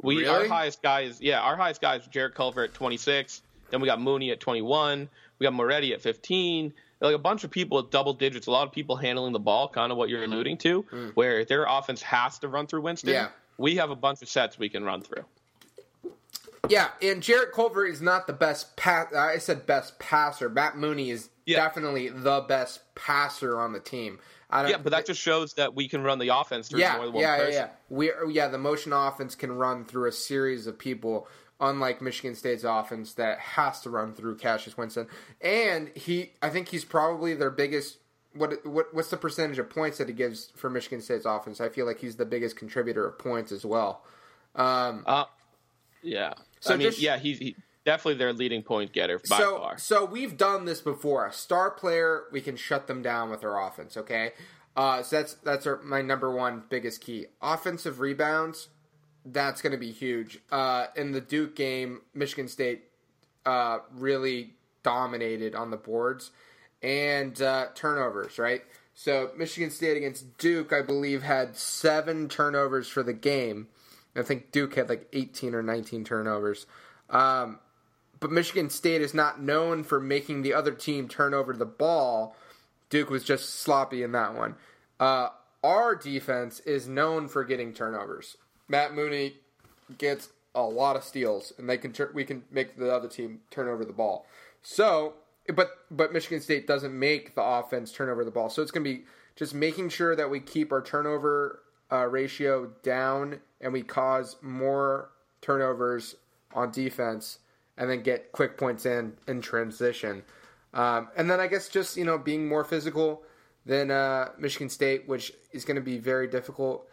We 0.00 0.18
Really? 0.18 0.28
our 0.28 0.46
highest 0.46 0.82
guy 0.82 1.00
is 1.02 1.20
yeah, 1.20 1.40
our 1.40 1.56
highest 1.56 1.80
guy 1.80 1.96
is 1.96 2.06
Jarrett 2.06 2.34
Culver 2.34 2.62
at 2.62 2.74
26. 2.74 3.42
Then 3.70 3.80
we 3.80 3.86
got 3.86 4.00
Mooney 4.00 4.30
at 4.30 4.40
21. 4.40 5.08
We 5.38 5.44
got 5.44 5.52
Moretti 5.52 5.92
at 5.92 6.00
15. 6.00 6.72
Like 7.00 7.14
a 7.14 7.18
bunch 7.18 7.44
of 7.44 7.50
people 7.50 7.78
at 7.78 7.90
double 7.90 8.12
digits. 8.12 8.46
A 8.48 8.50
lot 8.50 8.66
of 8.66 8.72
people 8.72 8.96
handling 8.96 9.32
the 9.32 9.38
ball, 9.38 9.68
kind 9.68 9.92
of 9.92 9.98
what 9.98 10.08
you're 10.08 10.22
mm-hmm. 10.22 10.32
alluding 10.32 10.58
to, 10.58 10.82
mm. 10.82 11.12
where 11.14 11.44
their 11.44 11.64
offense 11.64 12.02
has 12.02 12.38
to 12.40 12.48
run 12.48 12.66
through 12.66 12.82
Winston. 12.82 13.10
Yeah. 13.10 13.28
We 13.56 13.76
have 13.76 13.90
a 13.90 13.96
bunch 13.96 14.22
of 14.22 14.28
sets 14.28 14.58
we 14.58 14.68
can 14.68 14.84
run 14.84 15.02
through. 15.02 15.24
yeah, 16.68 16.88
and 17.00 17.22
Jarrett 17.22 17.52
Culver 17.52 17.86
is 17.86 18.02
not 18.02 18.26
the 18.26 18.32
best 18.32 18.76
pass. 18.76 19.12
I 19.14 19.38
said 19.38 19.64
best 19.66 19.98
passer. 19.98 20.48
Matt 20.48 20.76
Mooney 20.76 21.10
is 21.10 21.30
Yeah. 21.46 21.56
definitely 21.58 22.08
the 22.08 22.40
best 22.40 22.80
passer 22.94 23.60
on 23.60 23.72
the 23.72 23.80
team. 23.80 24.18
I 24.50 24.62
don't, 24.62 24.70
Yeah, 24.70 24.78
but 24.78 24.90
that 24.90 25.06
just 25.06 25.20
shows 25.20 25.54
that 25.54 25.74
we 25.74 25.88
can 25.88 26.02
run 26.02 26.18
the 26.18 26.28
offense 26.28 26.68
through 26.68 26.80
yeah, 26.80 26.96
more 26.96 27.04
than 27.06 27.14
one 27.14 27.22
yeah, 27.22 27.36
yeah, 27.36 27.44
person. 27.44 27.60
yeah. 27.60 27.68
We 27.90 28.12
yeah, 28.30 28.48
the 28.48 28.58
motion 28.58 28.92
offense 28.92 29.34
can 29.34 29.52
run 29.52 29.84
through 29.84 30.08
a 30.08 30.12
series 30.12 30.66
of 30.66 30.78
people, 30.78 31.28
unlike 31.60 32.00
Michigan 32.00 32.34
State's 32.34 32.64
offense 32.64 33.14
that 33.14 33.38
has 33.38 33.80
to 33.80 33.90
run 33.90 34.12
through 34.14 34.36
Cassius 34.36 34.76
Winston. 34.76 35.06
And 35.40 35.88
he, 35.96 36.32
I 36.40 36.50
think 36.50 36.68
he's 36.68 36.84
probably 36.84 37.34
their 37.34 37.50
biggest. 37.50 37.98
What 38.34 38.64
what 38.66 38.94
what's 38.94 39.10
the 39.10 39.16
percentage 39.16 39.58
of 39.58 39.68
points 39.70 39.98
that 39.98 40.06
he 40.08 40.14
gives 40.14 40.52
for 40.54 40.68
Michigan 40.70 41.00
State's 41.00 41.24
offense? 41.24 41.60
I 41.60 41.68
feel 41.70 41.86
like 41.86 41.98
he's 41.98 42.16
the 42.16 42.26
biggest 42.26 42.56
contributor 42.56 43.06
of 43.06 43.18
points 43.18 43.50
as 43.52 43.64
well. 43.64 44.04
Um, 44.54 45.02
Uh, 45.06 45.24
yeah. 46.02 46.34
So 46.60 46.74
I 46.74 46.76
mean, 46.76 46.88
just- 46.88 47.00
yeah, 47.00 47.18
he's 47.18 47.38
he, 47.38 47.56
definitely 47.84 48.18
their 48.18 48.32
leading 48.32 48.62
point 48.62 48.92
getter 48.92 49.18
by 49.28 49.38
so 49.38 49.58
far. 49.58 49.78
so 49.78 50.04
we've 50.04 50.36
done 50.36 50.66
this 50.66 50.80
before. 50.80 51.26
A 51.26 51.32
star 51.32 51.70
player, 51.70 52.24
we 52.30 52.40
can 52.40 52.56
shut 52.56 52.86
them 52.86 53.02
down 53.02 53.30
with 53.30 53.42
our 53.44 53.66
offense. 53.66 53.96
Okay, 53.96 54.32
uh, 54.76 55.02
so 55.02 55.16
that's 55.16 55.34
that's 55.34 55.66
our, 55.66 55.80
my 55.82 56.02
number 56.02 56.30
one 56.30 56.64
biggest 56.68 57.00
key. 57.00 57.26
Offensive 57.40 57.98
rebounds, 57.98 58.68
that's 59.32 59.62
going 59.62 59.72
to 59.72 59.78
be 59.78 59.92
huge. 59.92 60.38
Uh, 60.50 60.86
in 60.96 61.12
the 61.12 61.20
Duke 61.20 61.54
game, 61.54 62.02
Michigan 62.14 62.48
State 62.48 62.84
uh, 63.46 63.78
really 63.94 64.54
dominated 64.82 65.54
on 65.54 65.70
the 65.70 65.76
boards 65.76 66.30
and 66.82 67.40
uh, 67.40 67.66
turnovers. 67.74 68.38
Right. 68.38 68.62
So 68.94 69.30
Michigan 69.36 69.70
State 69.70 69.96
against 69.96 70.38
Duke, 70.38 70.72
I 70.72 70.82
believe, 70.82 71.22
had 71.22 71.56
seven 71.56 72.28
turnovers 72.28 72.88
for 72.88 73.02
the 73.02 73.12
game. 73.12 73.68
I 74.16 74.22
think 74.22 74.50
Duke 74.50 74.74
had 74.74 74.88
like 74.88 75.08
18 75.12 75.54
or 75.54 75.62
19 75.62 76.04
turnovers. 76.04 76.66
Um, 77.08 77.60
but 78.20 78.32
Michigan 78.32 78.70
State 78.70 79.00
is 79.00 79.14
not 79.14 79.40
known 79.40 79.84
for 79.84 80.00
making 80.00 80.42
the 80.42 80.54
other 80.54 80.72
team 80.72 81.08
turn 81.08 81.34
over 81.34 81.52
the 81.52 81.64
ball. 81.64 82.34
Duke 82.90 83.10
was 83.10 83.22
just 83.22 83.60
sloppy 83.60 84.02
in 84.02 84.12
that 84.12 84.34
one. 84.34 84.56
Uh, 84.98 85.28
our 85.62 85.94
defense 85.94 86.60
is 86.60 86.88
known 86.88 87.28
for 87.28 87.44
getting 87.44 87.72
turnovers. 87.72 88.36
Matt 88.68 88.94
Mooney 88.94 89.34
gets 89.96 90.28
a 90.54 90.62
lot 90.62 90.96
of 90.96 91.04
steals, 91.04 91.52
and 91.58 91.68
they 91.68 91.78
can 91.78 91.94
we 92.14 92.24
can 92.24 92.42
make 92.50 92.76
the 92.76 92.92
other 92.92 93.08
team 93.08 93.40
turn 93.50 93.68
over 93.68 93.84
the 93.84 93.92
ball. 93.92 94.26
So, 94.62 95.14
but 95.54 95.70
but 95.90 96.12
Michigan 96.12 96.40
State 96.40 96.66
doesn't 96.66 96.96
make 96.96 97.34
the 97.34 97.42
offense 97.42 97.92
turn 97.92 98.08
over 98.08 98.24
the 98.24 98.30
ball. 98.30 98.50
So 98.50 98.62
it's 98.62 98.70
going 98.70 98.84
to 98.84 98.90
be 98.90 99.04
just 99.36 99.54
making 99.54 99.88
sure 99.90 100.16
that 100.16 100.30
we 100.30 100.40
keep 100.40 100.72
our 100.72 100.82
turnover 100.82 101.60
uh, 101.92 102.06
ratio 102.06 102.66
down 102.82 103.40
and 103.60 103.72
we 103.72 103.82
cause 103.82 104.36
more 104.42 105.10
turnovers 105.40 106.16
on 106.54 106.70
defense 106.70 107.38
and 107.76 107.88
then 107.88 108.02
get 108.02 108.32
quick 108.32 108.58
points 108.58 108.84
in 108.84 109.14
in 109.26 109.40
transition. 109.40 110.22
Um, 110.74 111.08
and 111.16 111.30
then 111.30 111.40
I 111.40 111.46
guess 111.46 111.68
just 111.68 111.96
you 111.96 112.04
know 112.04 112.18
being 112.18 112.46
more 112.46 112.64
physical 112.64 113.22
than 113.64 113.90
uh, 113.90 114.30
Michigan 114.38 114.68
State, 114.68 115.06
which 115.08 115.32
is 115.52 115.64
going 115.64 115.76
to 115.76 115.82
be 115.82 115.98
very 115.98 116.26
difficult. 116.26 116.88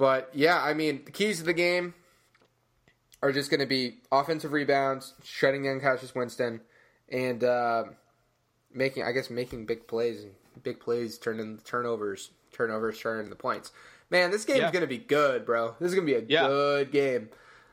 But 0.00 0.30
yeah, 0.32 0.58
I 0.62 0.72
mean 0.72 1.02
the 1.04 1.10
keys 1.10 1.40
to 1.40 1.44
the 1.44 1.52
game 1.52 1.92
are 3.22 3.32
just 3.32 3.50
going 3.50 3.60
to 3.60 3.66
be 3.66 3.98
offensive 4.10 4.50
rebounds, 4.52 5.12
shutting 5.22 5.62
down 5.64 5.78
Cassius 5.78 6.14
Winston, 6.14 6.62
and 7.10 7.44
uh, 7.44 7.84
making 8.72 9.02
I 9.02 9.12
guess 9.12 9.28
making 9.28 9.66
big 9.66 9.86
plays 9.86 10.22
and 10.24 10.32
big 10.62 10.80
plays 10.80 11.18
turn 11.18 11.38
into 11.38 11.62
turnovers, 11.64 12.30
turnovers 12.50 12.98
turn 12.98 13.22
into 13.22 13.36
points. 13.36 13.72
Man, 14.08 14.30
this 14.30 14.46
game's 14.46 14.60
Yeah. 14.60 14.70
going 14.72 14.80
to 14.80 14.86
be 14.88 14.96
good, 14.96 15.44
bro. 15.44 15.74
This 15.78 15.88
is 15.88 15.94
going 15.94 16.06
to 16.06 16.12
be 16.12 16.18
a 16.18 16.26
Yeah. 16.26 16.48
good 16.48 16.90
game. 16.92 17.28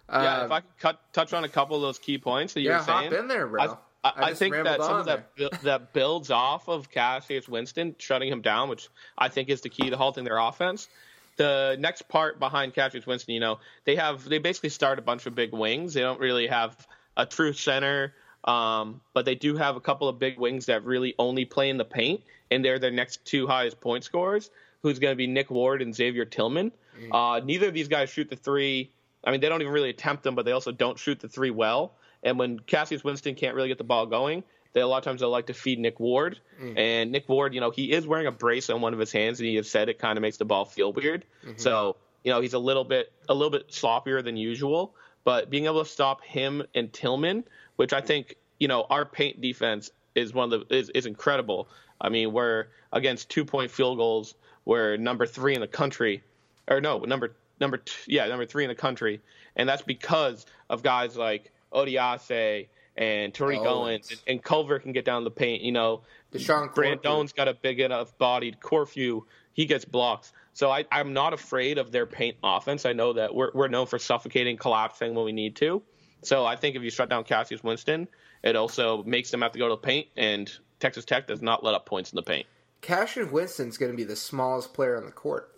yeah, 0.09 0.39
Um, 0.41 0.45
if 0.47 0.51
I 0.51 0.59
could 0.59 0.77
cut, 0.79 1.13
touch 1.13 1.31
on 1.33 1.45
a 1.45 1.49
couple 1.49 1.77
of 1.77 1.81
those 1.81 1.97
key 1.97 2.17
points 2.17 2.53
that 2.55 2.61
you 2.61 2.69
yeah, 2.69 2.79
were 2.79 2.83
saying. 2.83 3.11
hop 3.11 3.19
in 3.21 3.27
there, 3.29 3.47
bro. 3.47 3.61
I, 4.03 4.09
I, 4.09 4.13
I 4.25 4.29
just 4.29 4.39
think 4.39 4.53
that 4.53 4.81
some 4.81 4.97
of 4.99 5.05
that 5.05 5.33
bu- 5.37 5.49
that 5.63 5.93
builds 5.93 6.29
off 6.29 6.67
of 6.67 6.91
Cassius 6.91 7.47
Winston 7.47 7.95
shutting 7.99 8.29
him 8.29 8.41
down, 8.41 8.67
which 8.67 8.89
I 9.17 9.29
think 9.29 9.47
is 9.49 9.61
the 9.61 9.69
key 9.69 9.89
to 9.89 9.95
halting 9.97 10.25
their 10.25 10.37
offense. 10.37 10.89
The 11.37 11.77
next 11.79 12.07
part 12.07 12.39
behind 12.39 12.73
Cassius 12.73 13.05
Winston, 13.05 13.33
you 13.33 13.39
know, 13.39 13.59
they 13.85 13.95
have 13.95 14.27
they 14.27 14.39
basically 14.39 14.69
start 14.69 14.99
a 14.99 15.01
bunch 15.01 15.25
of 15.25 15.35
big 15.35 15.53
wings. 15.53 15.93
They 15.93 16.01
don't 16.01 16.19
really 16.19 16.47
have 16.47 16.87
a 17.15 17.25
true 17.25 17.53
center, 17.53 18.13
um, 18.43 19.01
but 19.13 19.25
they 19.25 19.35
do 19.35 19.55
have 19.55 19.75
a 19.75 19.79
couple 19.79 20.07
of 20.09 20.19
big 20.19 20.39
wings 20.39 20.65
that 20.67 20.83
really 20.83 21.13
only 21.19 21.45
play 21.45 21.69
in 21.69 21.77
the 21.77 21.85
paint, 21.85 22.21
and 22.51 22.63
they're 22.65 22.79
their 22.79 22.91
next 22.91 23.23
two 23.25 23.47
highest 23.47 23.79
point 23.79 24.03
scorers. 24.03 24.49
Who's 24.83 24.99
going 24.99 25.11
to 25.11 25.15
be 25.15 25.27
Nick 25.27 25.49
Ward 25.49 25.81
and 25.81 25.93
Xavier 25.93 26.25
Tillman? 26.25 26.71
Uh, 27.11 27.41
neither 27.43 27.67
of 27.67 27.73
these 27.73 27.87
guys 27.87 28.09
shoot 28.09 28.29
the 28.29 28.35
three. 28.35 28.91
I 29.23 29.31
mean, 29.31 29.41
they 29.41 29.49
don't 29.49 29.61
even 29.61 29.73
really 29.73 29.89
attempt 29.89 30.23
them, 30.23 30.35
but 30.35 30.45
they 30.45 30.51
also 30.51 30.71
don't 30.71 30.97
shoot 30.97 31.19
the 31.19 31.27
three 31.27 31.51
well. 31.51 31.93
And 32.23 32.39
when 32.39 32.59
Cassius 32.59 33.03
Winston 33.03 33.35
can't 33.35 33.55
really 33.55 33.67
get 33.67 33.77
the 33.77 33.83
ball 33.83 34.05
going, 34.05 34.43
they 34.77 34.81
a 34.81 34.87
lot 34.87 34.99
of 34.99 35.03
times 35.03 35.21
they'll 35.21 35.29
like 35.31 35.47
to 35.47 35.53
feed 35.53 35.79
Nick 35.79 35.99
Ward. 35.99 36.39
Mm-hmm. 36.61 36.77
And 36.77 37.11
Nick 37.11 37.27
Ward, 37.27 37.53
you 37.55 37.61
know, 37.61 37.71
he 37.71 37.91
is 37.91 38.05
wearing 38.05 38.27
a 38.27 38.31
brace 38.31 38.69
on 38.69 38.79
one 38.79 38.93
of 38.93 38.99
his 38.99 39.11
hands, 39.11 39.39
and 39.39 39.49
he 39.49 39.55
has 39.55 39.69
said 39.69 39.89
it 39.89 39.97
kind 39.97 40.17
of 40.17 40.21
makes 40.21 40.37
the 40.37 40.45
ball 40.45 40.65
feel 40.65 40.93
weird. 40.93 41.25
Mm-hmm. 41.43 41.57
So, 41.57 41.95
you 42.23 42.31
know, 42.31 42.41
he's 42.41 42.53
a 42.53 42.59
little 42.59 42.83
bit 42.83 43.11
a 43.27 43.33
little 43.33 43.49
bit 43.49 43.69
sloppier 43.69 44.23
than 44.23 44.37
usual. 44.37 44.93
But 45.23 45.49
being 45.49 45.65
able 45.65 45.83
to 45.83 45.89
stop 45.89 46.23
him 46.23 46.63
and 46.73 46.93
Tillman, 46.93 47.43
which 47.75 47.91
I 47.91 48.01
think, 48.01 48.35
you 48.59 48.67
know, 48.67 48.85
our 48.89 49.03
paint 49.03 49.41
defense 49.41 49.89
is 50.15 50.33
one 50.33 50.53
of 50.53 50.67
the 50.67 50.75
is, 50.75 50.89
is 50.91 51.05
incredible. 51.05 51.67
I 51.99 52.09
mean, 52.09 52.31
we're 52.31 52.67
against 52.93 53.29
two 53.29 53.45
point 53.45 53.71
field 53.71 53.97
goals, 53.97 54.35
we're 54.63 54.95
number 54.97 55.25
three 55.25 55.55
in 55.55 55.61
the 55.61 55.67
country, 55.67 56.23
or 56.67 56.81
no, 56.81 56.99
number 56.99 57.35
number 57.59 57.77
two, 57.77 58.11
yeah, 58.11 58.27
number 58.27 58.45
three 58.45 58.63
in 58.63 58.69
the 58.69 58.75
country, 58.75 59.21
and 59.55 59.67
that's 59.67 59.81
because 59.81 60.45
of 60.69 60.83
guys 60.83 61.17
like 61.17 61.51
Odiase 61.73 62.67
and 62.97 63.33
Tariq 63.33 63.59
Owens. 63.59 63.67
Owens 63.67 64.11
and, 64.11 64.19
and 64.27 64.43
Culver 64.43 64.79
can 64.79 64.91
get 64.91 65.05
down 65.05 65.23
the 65.23 65.31
paint. 65.31 65.61
You 65.61 65.71
know, 65.71 66.01
Deshaun 66.31 66.73
Brandone's 66.73 67.33
got 67.33 67.47
a 67.47 67.53
big 67.53 67.79
enough 67.79 68.17
bodied 68.17 68.59
Corfu. 68.59 69.23
He 69.53 69.65
gets 69.65 69.85
blocks. 69.85 70.33
So 70.53 70.71
I, 70.71 70.85
I'm 70.91 71.13
not 71.13 71.33
afraid 71.33 71.77
of 71.77 71.91
their 71.91 72.05
paint 72.07 72.37
offense. 72.43 72.85
I 72.85 72.93
know 72.93 73.13
that 73.13 73.33
we're, 73.35 73.51
we're 73.53 73.67
known 73.67 73.85
for 73.85 73.99
suffocating, 73.99 74.57
collapsing 74.57 75.13
when 75.13 75.25
we 75.25 75.31
need 75.31 75.55
to. 75.57 75.83
So 76.23 76.45
I 76.45 76.55
think 76.55 76.75
if 76.75 76.81
you 76.81 76.89
shut 76.89 77.09
down 77.09 77.23
Cassius 77.23 77.63
Winston, 77.63 78.07
it 78.43 78.55
also 78.55 79.03
makes 79.03 79.29
them 79.29 79.41
have 79.41 79.51
to 79.51 79.59
go 79.59 79.67
to 79.67 79.75
the 79.75 79.81
paint, 79.81 80.07
and 80.17 80.51
Texas 80.79 81.05
Tech 81.05 81.27
does 81.27 81.41
not 81.41 81.63
let 81.63 81.75
up 81.75 81.85
points 81.85 82.11
in 82.11 82.15
the 82.15 82.23
paint. 82.23 82.47
Cassius 82.81 83.29
Winston's 83.31 83.77
going 83.77 83.91
to 83.91 83.97
be 83.97 84.03
the 84.03 84.15
smallest 84.15 84.73
player 84.73 84.97
on 84.97 85.05
the 85.05 85.11
court 85.11 85.51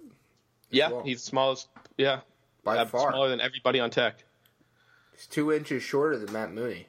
Yeah, 0.69 0.91
well. 0.91 1.03
he's 1.03 1.21
smallest. 1.23 1.67
Yeah, 1.97 2.21
by 2.63 2.77
uh, 2.77 2.85
far. 2.85 3.11
smaller 3.11 3.29
than 3.29 3.41
everybody 3.41 3.79
on 3.79 3.89
Tech. 3.89 4.23
He's 5.13 5.27
two 5.27 5.51
inches 5.51 5.83
shorter 5.83 6.17
than 6.17 6.31
Matt 6.31 6.53
Mooney. 6.53 6.87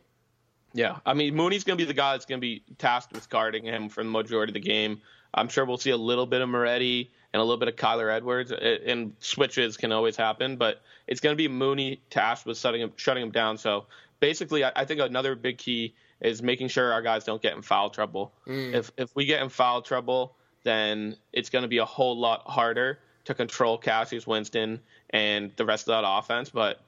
Yeah, 0.72 0.98
I 1.04 1.14
mean 1.14 1.35
Mooney's 1.35 1.64
going 1.64 1.78
to 1.78 1.85
be 1.85 1.88
the 1.88 1.94
guy 1.94 2.12
that's 2.12 2.26
going 2.26 2.40
to 2.40 2.46
be 2.46 2.62
tasked 2.78 3.12
with 3.12 3.28
guarding 3.28 3.64
him 3.64 3.88
for 3.88 4.02
the 4.02 4.11
majority 4.11 4.50
of 4.50 4.54
the 4.54 4.61
game. 4.61 5.00
I'm 5.33 5.48
sure 5.48 5.64
we'll 5.64 5.78
see 5.78 5.90
a 5.90 5.96
little 5.96 6.26
bit 6.26 6.40
of 6.40 6.48
Moretti 6.48 7.11
and 7.33 7.40
a 7.40 7.44
little 7.44 7.59
bit 7.59 7.68
of 7.68 7.76
Kyler 7.76 8.12
Edwards, 8.12 8.50
and 8.50 9.14
switches 9.20 9.76
can 9.76 9.92
always 9.92 10.16
happen, 10.16 10.56
but 10.56 10.80
it's 11.06 11.20
going 11.20 11.33
to 11.33 11.37
be 11.37 11.46
Mooney 11.46 12.00
tasked 12.11 12.46
with 12.46 12.59
shutting 12.59 12.80
him, 12.80 12.92
shutting 12.96 13.22
him 13.22 13.30
down. 13.30 13.56
So 13.59 13.87
basically, 14.18 14.64
I, 14.64 14.72
I 14.74 14.85
think 14.85 15.00
another 15.00 15.37
big 15.37 15.59
key 15.59 15.94
is 16.20 16.42
making 16.42 16.68
sure 16.68 16.92
our 16.92 17.02
guys 17.02 17.24
don't 17.24 17.40
get 17.40 17.54
in 17.54 17.62
foul 17.62 17.90
trouble. 17.90 18.33
Mm. 18.46 18.74
If 18.74 18.90
if 18.96 19.14
we 19.14 19.24
get 19.26 19.42
in 19.42 19.48
foul 19.48 19.83
trouble, 19.83 20.35
then 20.64 21.16
it's 21.33 21.50
going 21.50 21.62
to 21.62 21.68
be 21.68 21.78
a 21.78 21.85
whole 21.85 22.18
lot 22.18 22.42
harder 22.46 22.98
to 23.24 23.35
control 23.35 23.78
Cassius 23.78 24.26
Winston 24.26 24.80
and 25.11 25.52
the 25.56 25.64
rest 25.64 25.88
of 25.88 26.02
that 26.02 26.09
offense. 26.09 26.50
But 26.50 26.80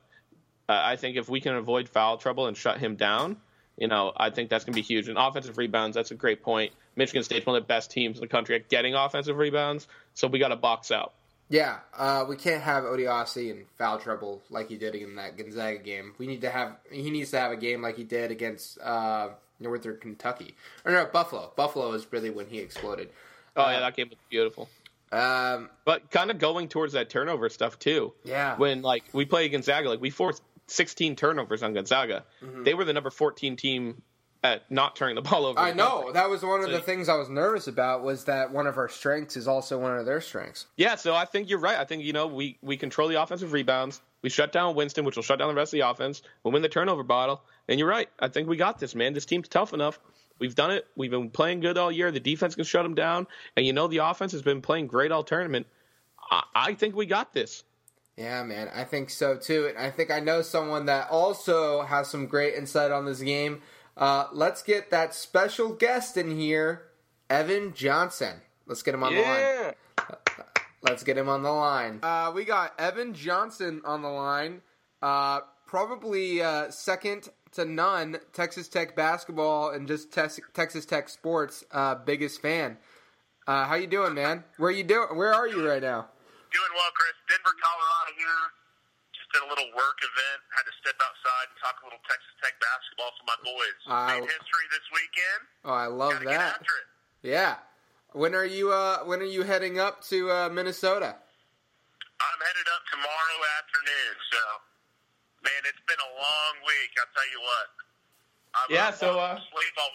uh, 0.69 0.81
I 0.83 0.97
think 0.97 1.17
if 1.17 1.29
we 1.29 1.41
can 1.41 1.55
avoid 1.55 1.89
foul 1.89 2.17
trouble 2.19 2.47
and 2.47 2.57
shut 2.57 2.79
him 2.79 2.97
down, 2.97 3.37
you 3.83 3.89
know, 3.89 4.13
I 4.17 4.31
think 4.31 4.49
that's 4.49 4.65
going 4.65 4.75
to 4.75 4.77
be 4.77 4.83
huge. 4.83 5.09
And 5.09 5.19
offensive 5.19 5.59
rebounds, 5.59 5.97
that's 5.97 6.13
a 6.13 6.15
great 6.15 6.41
point. 6.41 6.71
Michigan 6.95 7.25
State's 7.25 7.45
one 7.45 7.57
of 7.57 7.65
the 7.65 7.67
best 7.67 7.91
teams 7.91 8.17
in 8.17 8.21
the 8.21 8.29
country 8.29 8.55
at 8.55 8.69
getting 8.69 8.95
offensive 8.95 9.37
rebounds, 9.37 9.89
so 10.15 10.29
we 10.29 10.39
got 10.39 10.49
to 10.49 10.57
box 10.57 10.93
out. 10.93 11.13
Yeah, 11.49 11.79
uh, 11.99 12.25
we 12.29 12.37
can't 12.37 12.63
have 12.63 12.85
Odiase 12.85 13.51
in 13.51 13.65
foul 13.77 13.99
trouble 13.99 14.41
like 14.51 14.69
he 14.69 14.77
did 14.77 14.95
in 14.95 15.17
that 15.17 15.37
Gonzaga 15.37 15.79
game. 15.79 16.15
We 16.17 16.29
need 16.29 16.43
to 16.43 16.51
have 16.51 16.77
he 16.93 17.11
needs 17.11 17.33
to 17.33 17.41
have 17.41 17.51
a 17.51 17.57
game 17.57 17.83
like 17.83 17.97
he 17.97 18.05
did 18.05 18.31
against 18.31 18.79
uh, 18.81 19.31
Northern 19.59 19.99
Kentucky 19.99 20.55
or 20.85 20.93
no 20.93 21.05
Buffalo. 21.07 21.53
Buffalo 21.57 21.93
is 21.93 22.07
really 22.13 22.31
when 22.31 22.47
he 22.47 22.61
exploded. 22.61 23.11
Oh 23.57 23.65
uh, 23.65 23.71
yeah, 23.73 23.81
that 23.81 23.97
game 23.97 24.11
was 24.11 24.19
beautiful. 24.31 24.69
Um, 25.11 25.69
but 25.85 26.11
kind 26.11 26.31
of 26.31 26.39
going 26.39 26.69
towards 26.69 26.95
that 26.95 27.11
turnover 27.11 27.49
stuff 27.49 27.79
too. 27.81 28.15
Yeah. 28.25 28.57
When 28.57 28.81
like 28.81 29.05
we 29.13 29.25
play 29.27 29.49
Gonzaga, 29.49 29.89
like 29.89 30.01
we 30.01 30.09
forced 30.09 30.41
16 30.73 31.17
turnovers 31.17 31.63
on 31.63 31.75
Gonzaga. 31.75 32.25
Mm-hmm. 32.43 32.65
They 32.65 32.75
were 32.75 32.85
the 32.85 32.93
number 32.93 33.11
14 33.11 33.57
team 33.57 34.03
at 34.45 34.69
not 34.71 34.97
turning 34.97 35.15
the 35.15 35.23
ball 35.23 35.47
over. 35.47 35.59
I 35.59 35.73
know 35.73 36.11
that 36.13 36.29
was 36.29 36.43
one 36.43 36.61
of 36.61 36.67
so, 36.67 36.73
the 36.73 36.81
things 36.81 37.09
I 37.09 37.17
was 37.17 37.29
nervous 37.29 37.69
about 37.69 38.03
was 38.03 38.25
that 38.25 38.51
one 38.51 38.67
of 38.67 38.77
our 38.77 38.89
strengths 38.89 39.37
is 39.37 39.47
also 39.47 39.79
one 39.79 39.97
of 39.97 40.05
their 40.05 40.21
strengths. 40.21 40.67
Yeah, 40.77 40.97
so 40.97 41.15
I 41.15 41.25
think 41.25 41.49
you're 41.49 41.61
right. 41.61 41.79
I 41.79 41.85
think 41.85 42.03
you 42.03 42.13
know 42.13 42.27
we 42.27 42.59
we 42.63 42.77
control 42.77 43.09
the 43.09 43.23
offensive 43.23 43.53
rebounds. 43.53 44.01
We 44.23 44.31
shut 44.31 44.53
down 44.53 44.75
Winston, 44.75 45.05
which 45.05 45.17
will 45.17 45.23
shut 45.23 45.39
down 45.39 45.49
the 45.49 45.55
rest 45.55 45.73
of 45.73 45.79
the 45.79 45.89
offense. 45.89 46.23
We'll 46.43 46.53
win 46.53 46.63
the 46.63 46.69
turnover 46.69 47.03
battle. 47.03 47.43
And 47.69 47.79
you're 47.79 47.89
right. 47.89 48.09
I 48.19 48.29
think 48.29 48.49
we 48.49 48.57
got 48.57 48.79
this, 48.79 48.95
man. 48.95 49.15
This 49.15 49.27
team's 49.27 49.49
tough 49.49 49.73
enough. 49.73 49.99
We've 50.39 50.55
done 50.55 50.73
it. 50.73 50.87
We've 50.97 51.11
been 51.11 51.31
playing 51.31 51.61
good 51.61 51.79
all 51.79 51.93
year. 51.93 52.11
The 52.11 52.21
defense 52.21 52.55
can 52.57 52.65
shut 52.65 52.83
them 52.83 52.95
down, 52.95 53.27
and 53.57 53.65
you 53.65 53.73
know 53.73 53.87
the 53.87 53.99
offense 53.99 54.33
has 54.33 54.43
been 54.43 54.63
playing 54.63 54.89
great 54.89 55.13
all 55.13 55.23
tournament. 55.23 55.67
I, 56.31 56.43
I 56.55 56.75
think 56.75 56.97
we 56.97 57.07
got 57.07 57.33
this. 57.33 57.63
Yeah, 58.23 58.45
man, 58.45 58.71
I 58.73 58.85
think 58.85 59.11
so 59.11 59.37
too. 59.37 59.67
And 59.67 59.77
I 59.77 59.91
think 59.91 60.13
I 60.13 60.21
know 60.21 60.43
someone 60.43 60.87
that 60.87 61.11
also 61.11 61.83
has 61.83 62.07
some 62.09 62.27
great 62.27 62.55
insight 62.55 62.93
on 62.93 63.05
this 63.05 63.21
game. 63.21 63.63
Uh, 63.97 64.27
let's 64.33 64.63
get 64.63 64.91
that 64.93 65.13
special 65.13 65.73
guest 65.73 66.17
in 66.17 66.39
here, 66.39 66.83
Evan 67.29 67.75
Johnson. 67.75 68.37
Let's 68.67 68.85
get 68.85 68.95
him 68.95 69.03
on 69.03 69.13
yeah. 69.13 69.73
the 69.97 70.05
line. 70.05 70.15
Let's 70.83 71.03
get 71.03 71.19
him 71.19 71.29
on 71.29 71.43
the 71.43 71.51
line. 71.51 71.99
Uh, 72.01 72.31
we 72.33 72.45
got 72.45 72.79
Evan 72.79 73.13
Johnson 73.13 73.83
on 73.85 74.03
the 74.03 74.09
line. 74.09 74.63
Uh, 75.03 75.41
probably 75.67 76.41
uh, 76.43 76.71
second 76.71 77.29
to 77.53 77.65
none 77.65 78.19
Texas 78.33 78.69
Tech 78.69 78.95
basketball 78.95 79.71
and 79.71 79.89
just 79.89 80.13
Texas 80.13 80.87
Tech 80.87 81.09
sports 81.09 81.65
uh, 81.73 81.97
biggest 81.97 82.41
fan. 82.41 82.79
Uh, 83.49 83.67
how 83.67 83.75
you 83.75 83.89
doing, 83.89 84.15
man? 84.15 84.45
Where 84.59 84.71
you 84.71 84.85
doing? 84.85 85.17
Where 85.17 85.35
are 85.35 85.49
you 85.49 85.69
right 85.69 85.83
now? 85.83 86.07
Doing 86.53 86.73
well, 86.77 86.93
Chris. 86.93 87.17
Denver, 87.33 87.57
Colorado 87.57 88.13
here 88.21 88.45
Just 89.17 89.29
did 89.33 89.41
a 89.41 89.49
little 89.49 89.73
work 89.73 89.97
event. 90.05 90.41
Had 90.53 90.69
to 90.69 90.75
step 90.85 90.97
outside 91.01 91.49
and 91.49 91.57
talk 91.65 91.81
a 91.81 91.85
little 91.89 92.03
Texas 92.05 92.33
Tech 92.45 92.53
basketball 92.61 93.13
for 93.17 93.25
my 93.25 93.39
boys. 93.41 93.79
Uh, 93.89 94.21
Made 94.21 94.29
history 94.29 94.67
this 94.69 94.87
weekend. 94.93 95.41
Oh, 95.65 95.73
I 95.73 95.89
love 95.89 96.21
Gotta 96.21 96.29
that. 96.29 96.61
Yeah. 97.25 97.57
When 98.13 98.37
are 98.37 98.45
you? 98.45 98.69
Uh, 98.69 99.09
when 99.09 99.25
are 99.25 99.33
you 99.33 99.43
heading 99.49 99.81
up 99.81 100.05
to 100.13 100.29
uh, 100.29 100.49
Minnesota? 100.53 101.17
I'm 101.17 102.41
headed 102.45 102.69
up 102.69 102.85
tomorrow 102.93 103.39
afternoon. 103.57 104.15
So, 104.31 104.41
man, 105.49 105.63
it's 105.65 105.81
been 105.89 105.99
a 105.99 106.13
long 106.21 106.55
week. 106.69 106.93
I'll 107.01 107.09
tell 107.17 107.29
you 107.33 107.41
what. 107.41 107.67
I'm 108.53 108.69
yeah. 108.69 108.93
So, 108.93 109.19
uh, 109.19 109.41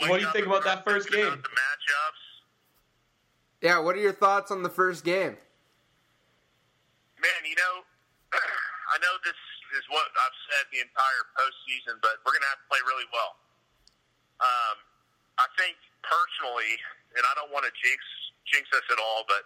what 0.09 0.17
do 0.17 0.25
you 0.25 0.31
think 0.33 0.47
about 0.47 0.63
that 0.65 0.83
first 0.83 1.11
game? 1.11 1.29
The 1.29 1.53
matchups. 1.53 2.23
Yeah. 3.61 3.79
What 3.79 3.95
are 3.95 4.01
your 4.01 4.13
thoughts 4.13 4.49
on 4.49 4.63
the 4.63 4.69
first 4.73 5.05
game? 5.05 5.37
Man, 7.27 7.43
you 7.43 7.59
know, 7.59 7.75
I 8.93 8.95
know 9.03 9.19
this 9.27 9.35
is 9.75 9.83
what 9.91 10.07
I've 10.15 10.39
said 10.47 10.63
the 10.71 10.79
entire 10.79 11.23
postseason, 11.35 11.99
but 11.99 12.23
we're 12.23 12.31
going 12.31 12.47
to 12.47 12.51
have 12.55 12.63
to 12.63 12.69
play 12.71 12.79
really 12.87 13.03
well. 13.11 13.35
Um, 14.39 14.77
I 15.35 15.47
think 15.59 15.75
personally, 16.07 16.79
and 17.19 17.27
I 17.27 17.35
don't 17.35 17.51
want 17.51 17.67
to 17.67 17.73
jinx 17.83 17.99
jinx 18.47 18.63
us 18.71 18.87
at 18.87 18.95
all, 18.95 19.27
but 19.27 19.43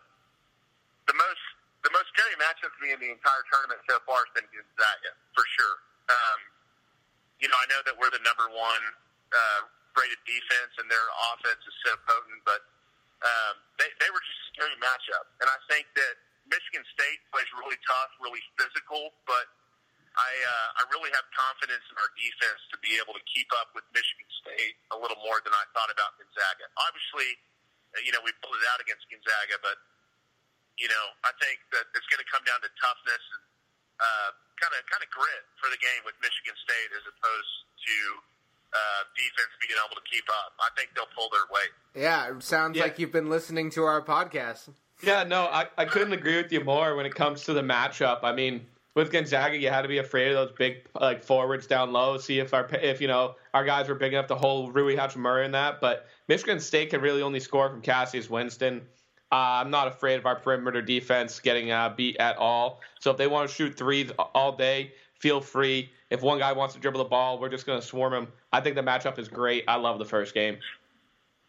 the 1.09 1.17
most 1.17 1.43
the 1.81 1.89
most 1.89 2.05
scary 2.13 2.37
matchup 2.37 2.69
to 2.69 2.79
me 2.85 2.93
in 2.93 3.01
the 3.01 3.09
entire 3.09 3.41
tournament 3.49 3.81
so 3.89 3.97
far 4.05 4.21
has 4.29 4.31
been 4.37 4.45
Gonzaga 4.53 5.17
for 5.33 5.41
sure. 5.57 5.81
Um, 6.13 6.39
you 7.41 7.49
know, 7.49 7.57
I 7.57 7.65
know 7.73 7.81
that 7.89 7.97
we're 7.97 8.13
the 8.13 8.21
number 8.21 8.45
one 8.53 8.83
uh, 9.33 9.61
rated 9.97 10.21
defense, 10.29 10.77
and 10.77 10.85
their 10.85 11.07
offense 11.33 11.65
is 11.65 11.73
so 11.81 11.97
potent, 12.05 12.45
but 12.45 12.61
um, 13.25 13.57
they 13.81 13.89
they 13.97 14.13
were 14.13 14.21
just 14.21 14.37
a 14.37 14.47
scary 14.53 14.77
matchup, 14.77 15.25
and 15.41 15.49
I 15.49 15.57
think 15.65 15.89
that 15.97 16.21
Michigan 16.51 16.83
State 16.91 17.19
plays 17.31 17.47
really 17.55 17.79
tough, 17.87 18.11
really 18.19 18.43
physical, 18.59 19.15
but 19.23 19.47
I 20.13 20.31
uh, 20.43 20.79
I 20.79 20.91
really 20.91 21.09
have 21.15 21.23
confidence 21.31 21.83
in 21.87 21.95
our 21.95 22.11
defense 22.19 22.61
to 22.75 22.77
be 22.83 22.99
able 22.99 23.15
to 23.15 23.23
keep 23.31 23.47
up 23.63 23.71
with 23.71 23.87
Michigan 23.95 24.27
State 24.43 24.75
a 24.91 24.97
little 24.99 25.17
more 25.23 25.39
than 25.41 25.55
I 25.55 25.63
thought 25.71 25.87
about 25.87 26.19
Gonzaga. 26.19 26.67
Obviously, 26.75 27.39
uh, 27.95 28.03
you 28.03 28.11
know 28.11 28.19
we 28.21 28.35
pulled 28.43 28.59
it 28.59 28.67
out 28.69 28.83
against 28.83 29.07
Gonzaga, 29.07 29.55
but 29.63 29.79
you 30.75 30.91
know 30.91 31.05
I 31.23 31.31
think 31.39 31.63
that 31.71 31.87
it's 31.95 32.07
going 32.11 32.19
to 32.19 32.27
come 32.27 32.43
down 32.43 32.59
to 32.59 32.69
toughness 32.75 33.23
and 33.39 33.43
kind 34.61 34.73
of 34.77 34.81
kind 34.85 35.01
of 35.01 35.09
grit 35.09 35.43
for 35.57 35.73
the 35.73 35.79
game 35.81 36.01
with 36.05 36.13
Michigan 36.21 36.53
State 36.61 36.91
as 36.93 37.03
opposed 37.09 37.55
to 37.81 37.97
uh, 38.71 39.01
defense 39.17 39.51
being 39.63 39.79
able 39.79 39.97
to 39.97 40.05
keep 40.05 40.27
up. 40.29 40.53
I 40.61 40.69
think 40.77 40.93
they'll 40.93 41.09
pull 41.17 41.33
their 41.33 41.49
weight. 41.49 41.73
Yeah, 41.97 42.37
it 42.37 42.43
sounds 42.45 42.77
yeah. 42.77 42.83
like 42.85 42.99
you've 42.99 43.11
been 43.11 43.29
listening 43.29 43.73
to 43.79 43.83
our 43.83 44.01
podcast. 44.05 44.69
Yeah, 45.03 45.23
no, 45.23 45.45
I, 45.45 45.65
I 45.77 45.85
couldn't 45.85 46.13
agree 46.13 46.37
with 46.37 46.51
you 46.51 46.63
more 46.63 46.95
when 46.95 47.05
it 47.05 47.15
comes 47.15 47.43
to 47.45 47.53
the 47.53 47.61
matchup. 47.61 48.19
I 48.23 48.33
mean, 48.33 48.65
with 48.93 49.11
Gonzaga, 49.11 49.57
you 49.57 49.69
had 49.69 49.81
to 49.81 49.87
be 49.87 49.97
afraid 49.97 50.27
of 50.29 50.35
those 50.35 50.55
big 50.57 50.85
like 50.99 51.23
forwards 51.23 51.65
down 51.65 51.91
low. 51.91 52.17
See 52.17 52.39
if 52.39 52.53
our 52.53 52.67
if 52.81 53.01
you 53.01 53.07
know 53.07 53.35
our 53.53 53.63
guys 53.63 53.87
were 53.87 53.95
big 53.95 54.13
enough 54.13 54.27
to 54.27 54.35
hold 54.35 54.75
Rui 54.75 54.95
Hachimura 54.95 55.45
in 55.45 55.51
that. 55.51 55.81
But 55.81 56.07
Michigan 56.27 56.59
State 56.59 56.89
can 56.89 57.01
really 57.01 57.21
only 57.21 57.39
score 57.39 57.69
from 57.69 57.81
Cassius 57.81 58.29
Winston. 58.29 58.81
Uh, 59.31 59.63
I'm 59.63 59.71
not 59.71 59.87
afraid 59.87 60.15
of 60.15 60.25
our 60.25 60.35
perimeter 60.35 60.81
defense 60.81 61.39
getting 61.39 61.71
uh, 61.71 61.93
beat 61.95 62.17
at 62.17 62.35
all. 62.37 62.81
So 62.99 63.11
if 63.11 63.17
they 63.17 63.27
want 63.27 63.49
to 63.49 63.55
shoot 63.55 63.77
threes 63.77 64.11
all 64.35 64.57
day, 64.57 64.91
feel 65.19 65.39
free. 65.39 65.89
If 66.09 66.21
one 66.21 66.39
guy 66.39 66.51
wants 66.51 66.73
to 66.73 66.81
dribble 66.81 67.01
the 67.01 67.09
ball, 67.09 67.39
we're 67.39 67.47
just 67.47 67.65
going 67.65 67.79
to 67.79 67.85
swarm 67.85 68.13
him. 68.13 68.27
I 68.51 68.59
think 68.59 68.75
the 68.75 68.83
matchup 68.83 69.17
is 69.17 69.29
great. 69.29 69.63
I 69.69 69.77
love 69.77 69.99
the 69.99 70.05
first 70.05 70.33
game. 70.33 70.57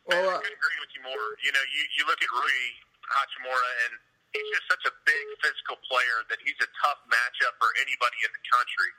Well, 0.07 0.29
uh, 0.29 0.31
I 0.31 0.37
agree 0.37 0.79
with 0.79 0.95
you 0.95 1.03
more. 1.03 1.37
You 1.45 1.51
know, 1.51 1.59
you, 1.75 1.83
you 1.99 2.07
look 2.07 2.23
at 2.23 2.29
Rui 2.33 2.71
Hachimura, 3.13 3.71
and 3.87 3.93
he's 4.33 4.49
just 4.57 4.67
such 4.69 4.85
a 4.89 4.93
big 5.05 5.27
physical 5.45 5.77
player 5.87 6.25
that 6.33 6.41
he's 6.41 6.59
a 6.65 6.71
tough 6.81 7.01
matchup 7.09 7.55
for 7.61 7.71
anybody 7.81 8.19
in 8.25 8.33
the 8.33 8.45
country. 8.49 8.91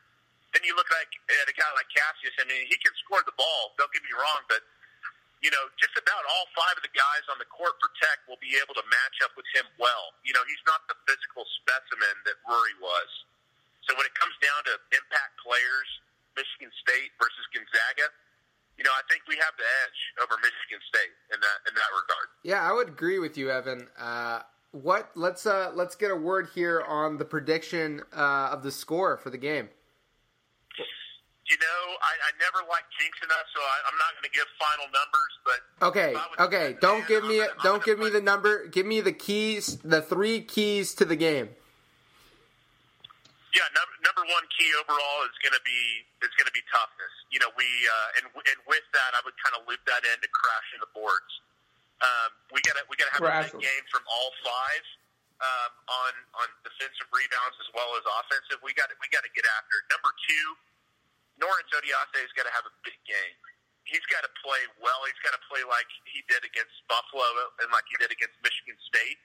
Then 0.54 0.62
you 0.64 0.78
look 0.78 0.90
like 0.94 1.10
at 1.42 1.50
a 1.50 1.56
guy 1.58 1.70
like 1.74 1.90
Cassius. 1.90 2.38
I 2.38 2.46
mean, 2.46 2.70
he 2.70 2.78
can 2.78 2.94
score 3.02 3.26
the 3.26 3.34
ball. 3.34 3.74
Don't 3.82 3.90
get 3.90 4.06
me 4.06 4.14
wrong, 4.14 4.46
but 4.46 4.62
you 5.44 5.52
know, 5.52 5.66
just 5.76 5.92
about 6.00 6.24
all 6.24 6.48
five 6.56 6.80
of 6.80 6.84
the 6.88 6.96
guys 6.96 7.28
on 7.28 7.36
the 7.36 7.50
court 7.52 7.76
for 7.84 7.92
Tech 8.00 8.24
will 8.32 8.40
be 8.40 8.56
able 8.64 8.72
to 8.80 8.86
match 8.88 9.20
up 9.28 9.36
with 9.36 9.44
him 9.52 9.68
well. 9.76 10.16
You 10.24 10.32
know, 10.32 10.40
he's 10.48 10.64
not 10.64 10.88
the 10.88 10.96
physical 11.04 11.44
specimen 11.60 12.16
that 12.24 12.40
Rory 12.48 12.80
was. 12.80 13.12
So 13.84 13.92
when 14.00 14.08
it 14.08 14.16
comes 14.16 14.32
down 14.40 14.64
to 14.72 14.80
impact 14.96 15.36
players, 15.44 15.90
Michigan 16.40 16.72
State 16.80 17.12
versus 17.20 17.44
Gonzaga, 17.52 18.08
you 18.78 18.84
know, 18.84 18.92
I 18.92 19.04
think 19.10 19.24
we 19.28 19.36
have 19.36 19.54
the 19.58 19.64
edge 19.86 20.00
over 20.22 20.36
Michigan 20.42 20.82
State 20.90 21.14
in 21.34 21.40
that 21.40 21.58
in 21.70 21.76
that 21.76 21.92
regard. 21.94 22.28
Yeah, 22.44 22.62
I 22.62 22.74
would 22.74 22.90
agree 22.90 23.20
with 23.20 23.38
you, 23.38 23.52
Evan. 23.52 23.88
Uh, 24.00 24.42
what? 24.72 25.12
Let's 25.16 25.46
uh, 25.46 25.72
let's 25.76 25.96
get 25.96 26.12
a 26.12 26.16
word 26.16 26.50
here 26.56 26.82
on 26.82 27.18
the 27.18 27.26
prediction 27.26 28.02
uh, 28.16 28.50
of 28.52 28.64
the 28.64 28.72
score 28.72 29.18
for 29.18 29.30
the 29.30 29.38
game. 29.38 29.70
You 31.50 31.58
know, 31.60 31.82
I, 32.02 32.14
I 32.24 32.32
never 32.40 32.66
like 32.70 32.84
jinxing 32.98 33.30
us, 33.30 33.46
so 33.54 33.60
I, 33.62 33.92
am 33.92 33.98
not 34.00 34.16
going 34.16 34.24
to 34.24 34.34
give 34.34 34.46
final 34.58 34.86
numbers. 34.90 35.34
But 35.44 35.88
okay, 35.88 36.16
okay, 36.40 36.78
don't 36.82 37.08
give 37.08 37.26
me 37.26 37.44
don't 37.64 37.84
give 37.84 38.00
me 38.00 38.10
the 38.10 38.22
number. 38.22 38.68
Give 38.68 38.86
me 38.86 39.02
the 39.02 39.12
keys, 39.12 39.78
the 39.84 40.02
three 40.02 40.42
keys 40.42 40.96
to 40.96 41.06
the 41.06 41.18
game. 41.18 41.50
Yeah, 43.54 43.70
number, 43.78 43.94
number 44.02 44.24
one 44.34 44.46
key 44.50 44.66
overall 44.82 45.22
is 45.30 45.38
going 45.46 45.54
to 45.54 45.62
be 45.62 45.82
is 46.26 46.34
going 46.42 46.50
to 46.50 46.56
be 46.58 46.66
toughness. 46.74 47.14
You 47.30 47.38
know, 47.38 47.54
we 47.54 47.68
uh, 47.86 48.18
and 48.22 48.26
and 48.34 48.60
with 48.66 48.86
that, 48.98 49.14
I 49.14 49.22
would 49.22 49.38
kind 49.38 49.54
of 49.54 49.66
loop 49.70 49.82
that 49.86 50.02
into 50.10 50.26
crashing 50.34 50.82
the 50.82 50.90
boards. 50.90 51.30
Um, 52.02 52.34
we 52.50 52.60
got 52.66 52.76
to 52.82 52.84
we 52.90 52.98
got 52.98 53.14
to 53.14 53.16
have 53.22 53.24
Crash. 53.24 53.54
a 53.54 53.62
big 53.62 53.70
game 53.70 53.86
from 53.94 54.02
all 54.10 54.34
five 54.42 54.84
um, 55.38 55.72
on 55.86 56.14
on 56.42 56.48
defensive 56.66 57.06
rebounds 57.14 57.56
as 57.62 57.70
well 57.78 57.94
as 57.94 58.04
offensive. 58.26 58.58
We 58.66 58.74
got 58.74 58.90
we 58.98 59.06
got 59.14 59.22
to 59.22 59.32
get 59.38 59.46
after 59.46 59.74
it. 59.78 59.86
Number 59.94 60.10
two, 60.26 60.46
Norense 61.38 61.70
Odiase 61.78 62.26
has 62.26 62.34
got 62.34 62.50
to 62.50 62.54
have 62.58 62.66
a 62.66 62.74
big 62.82 62.98
game. 63.06 63.38
he's 63.86 64.04
got 64.10 64.24
to 64.24 64.32
play 64.42 64.62
well. 64.82 65.04
He's 65.06 65.20
got 65.22 65.36
to 65.36 65.44
play 65.52 65.62
like 65.68 65.88
he 66.10 66.24
did 66.32 66.42
against 66.48 66.74
Buffalo 66.90 67.28
and 67.62 67.68
like 67.70 67.86
he 67.92 67.96
did 68.00 68.10
against 68.12 68.36
Michigan 68.42 68.80
State. 68.88 69.20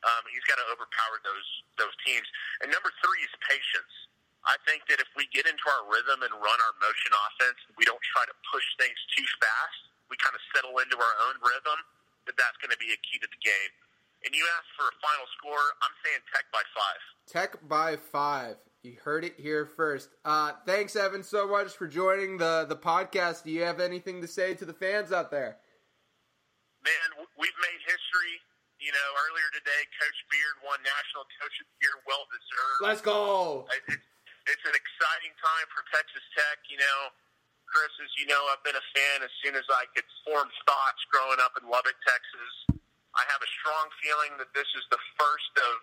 Um, 0.00 0.22
he's 0.32 0.44
got 0.48 0.56
to 0.56 0.66
overpower 0.72 1.20
those 1.24 1.48
those 1.76 1.94
teams. 2.04 2.24
And 2.64 2.72
number 2.72 2.88
three 3.04 3.20
is 3.24 3.32
patience. 3.44 3.94
I 4.48 4.56
think 4.64 4.88
that 4.88 5.00
if 5.04 5.10
we 5.16 5.28
get 5.28 5.44
into 5.44 5.66
our 5.68 5.84
rhythm 5.92 6.24
and 6.24 6.32
run 6.32 6.58
our 6.64 6.74
motion 6.80 7.12
offense, 7.12 7.60
we 7.76 7.84
don't 7.84 8.00
try 8.16 8.24
to 8.24 8.36
push 8.48 8.64
things 8.80 8.96
too 9.12 9.26
fast. 9.36 9.80
We 10.08 10.16
kind 10.16 10.32
of 10.32 10.40
settle 10.56 10.80
into 10.80 10.96
our 10.96 11.16
own 11.28 11.36
rhythm. 11.44 11.78
That 12.24 12.40
that's 12.40 12.56
going 12.60 12.72
to 12.72 12.80
be 12.80 12.92
a 12.92 13.00
key 13.04 13.20
to 13.20 13.28
the 13.28 13.40
game. 13.40 13.72
And 14.24 14.32
you 14.36 14.44
asked 14.56 14.72
for 14.76 14.88
a 14.88 14.96
final 15.00 15.28
score. 15.36 15.64
I'm 15.80 15.96
saying 16.04 16.20
Tech 16.32 16.48
by 16.52 16.64
five. 16.72 17.00
Tech 17.28 17.50
by 17.68 17.96
five. 17.96 18.56
You 18.82 18.96
heard 19.04 19.24
it 19.24 19.36
here 19.36 19.68
first. 19.68 20.08
Uh, 20.24 20.52
thanks, 20.64 20.96
Evan, 20.96 21.22
so 21.22 21.48
much 21.48 21.76
for 21.76 21.86
joining 21.86 22.36
the 22.40 22.64
the 22.68 22.76
podcast. 22.76 23.44
Do 23.44 23.52
you 23.52 23.64
have 23.64 23.80
anything 23.80 24.20
to 24.20 24.28
say 24.28 24.54
to 24.54 24.64
the 24.64 24.72
fans 24.72 25.12
out 25.12 25.30
there? 25.30 25.60
Man, 26.80 27.28
we've 27.36 27.60
made 27.60 27.80
history. 27.84 28.40
You 28.80 28.92
know, 28.96 29.08
earlier 29.28 29.48
today, 29.52 29.82
Coach 30.00 30.18
Beard 30.32 30.56
won 30.64 30.80
National 30.80 31.28
Coach 31.36 31.52
of 31.60 31.68
the 31.68 31.76
Year, 31.84 31.96
well 32.08 32.24
deserved. 32.32 32.80
Let's 32.80 33.04
go. 33.04 33.68
It's, 33.92 34.00
it's 34.48 34.64
an 34.64 34.72
exciting 34.72 35.36
time 35.36 35.66
for 35.68 35.84
Texas 35.92 36.24
Tech. 36.32 36.64
You 36.72 36.80
know, 36.80 36.98
Chris, 37.68 37.92
as 38.00 38.08
you 38.16 38.24
know, 38.24 38.40
I've 38.48 38.64
been 38.64 38.80
a 38.80 38.86
fan 38.96 39.20
as 39.20 39.28
soon 39.44 39.52
as 39.52 39.68
I 39.68 39.84
could 39.92 40.08
form 40.24 40.48
thoughts 40.64 41.00
growing 41.12 41.44
up 41.44 41.60
in 41.60 41.68
Lubbock, 41.68 41.96
Texas. 42.08 42.80
I 43.12 43.22
have 43.28 43.42
a 43.44 43.50
strong 43.60 43.86
feeling 44.00 44.32
that 44.40 44.48
this 44.56 44.68
is 44.72 44.84
the 44.88 45.00
first 45.20 45.52
of 45.60 45.74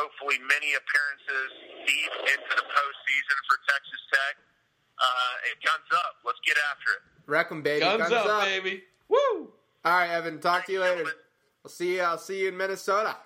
hopefully 0.00 0.40
many 0.40 0.72
appearances 0.72 1.48
deep 1.84 2.12
into 2.24 2.52
the 2.56 2.66
postseason 2.72 3.36
for 3.52 3.56
Texas 3.68 4.00
Tech. 4.16 4.34
Uh, 5.00 5.48
and 5.48 5.56
guns 5.64 5.88
up. 5.96 6.20
Let's 6.28 6.40
get 6.44 6.56
after 6.72 6.92
it. 6.92 7.02
Wreck 7.24 7.48
'em, 7.48 7.60
baby. 7.64 7.80
Guns, 7.80 8.04
Guns, 8.08 8.12
up, 8.12 8.44
baby. 8.44 8.84
Woo! 9.08 9.48
All 9.84 9.96
right, 9.96 10.10
Evan. 10.12 10.40
Talk 10.40 10.66
to 10.66 10.72
you 10.72 10.80
later. 10.80 11.08
Gentlemen. 11.08 11.14
I'll 11.64 11.70
see 11.70 11.96
you. 11.96 12.02
I'll 12.02 12.18
see 12.18 12.42
you 12.42 12.48
in 12.48 12.56
Minnesota. 12.56 13.16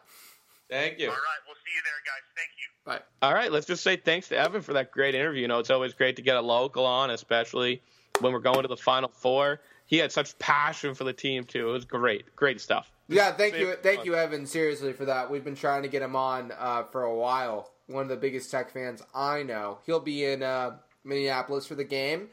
Thank 0.68 0.98
you. 0.98 1.08
All 1.08 1.14
right, 1.14 1.40
we'll 1.46 1.54
see 1.56 1.72
you 1.74 1.82
there, 1.84 2.02
guys. 2.04 2.22
Thank 2.34 2.50
you. 2.58 2.66
Bye. 2.84 3.26
All 3.26 3.34
right, 3.34 3.52
let's 3.52 3.66
just 3.66 3.82
say 3.82 3.96
thanks 3.96 4.28
to 4.28 4.36
Evan 4.36 4.62
for 4.62 4.72
that 4.72 4.90
great 4.90 5.14
interview. 5.14 5.42
You 5.42 5.48
know, 5.48 5.58
it's 5.58 5.70
always 5.70 5.94
great 5.94 6.16
to 6.16 6.22
get 6.22 6.36
a 6.36 6.40
local 6.40 6.84
on, 6.84 7.10
especially 7.10 7.80
when 8.20 8.32
we're 8.32 8.40
going 8.40 8.62
to 8.62 8.68
the 8.68 8.76
Final 8.76 9.08
Four. 9.08 9.60
He 9.86 9.98
had 9.98 10.10
such 10.10 10.36
passion 10.38 10.94
for 10.94 11.04
the 11.04 11.12
team 11.12 11.44
too. 11.44 11.68
It 11.68 11.72
was 11.72 11.84
great, 11.84 12.34
great 12.34 12.60
stuff. 12.60 12.90
Yeah, 13.08 13.32
thank 13.32 13.56
you, 13.56 13.74
thank 13.82 14.04
you, 14.04 14.14
Evan. 14.14 14.46
Seriously 14.46 14.94
for 14.94 15.04
that. 15.04 15.30
We've 15.30 15.44
been 15.44 15.54
trying 15.54 15.82
to 15.82 15.88
get 15.88 16.02
him 16.02 16.16
on 16.16 16.52
uh, 16.58 16.84
for 16.84 17.02
a 17.02 17.14
while. 17.14 17.70
One 17.86 18.02
of 18.02 18.08
the 18.08 18.16
biggest 18.16 18.50
Tech 18.50 18.72
fans 18.72 19.02
I 19.14 19.42
know. 19.42 19.78
He'll 19.84 20.00
be 20.00 20.24
in 20.24 20.42
uh, 20.42 20.78
Minneapolis 21.04 21.66
for 21.66 21.74
the 21.74 21.84
game, 21.84 22.30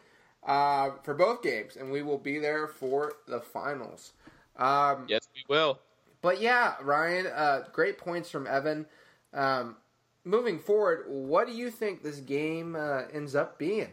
uh, 0.48 0.92
for 1.04 1.14
both 1.14 1.44
games, 1.44 1.76
and 1.76 1.92
we 1.92 2.02
will 2.02 2.18
be 2.18 2.40
there 2.40 2.68
for 2.68 3.14
the 3.28 3.42
finals. 3.42 4.14
Um, 4.56 5.06
Yes, 5.10 5.28
we 5.36 5.44
will. 5.54 5.80
But 6.22 6.42
yeah, 6.42 6.76
Ryan, 6.82 7.28
uh, 7.28 7.64
great 7.72 7.98
points 7.98 8.30
from 8.30 8.48
Evan. 8.48 8.86
Um, 9.34 9.76
moving 10.24 10.60
forward, 10.60 11.06
what 11.08 11.48
do 11.48 11.54
you 11.54 11.72
think 11.72 12.04
this 12.04 12.20
game 12.20 12.76
uh, 12.76 13.04
ends 13.14 13.36
up 13.36 13.58
being? 13.58 13.90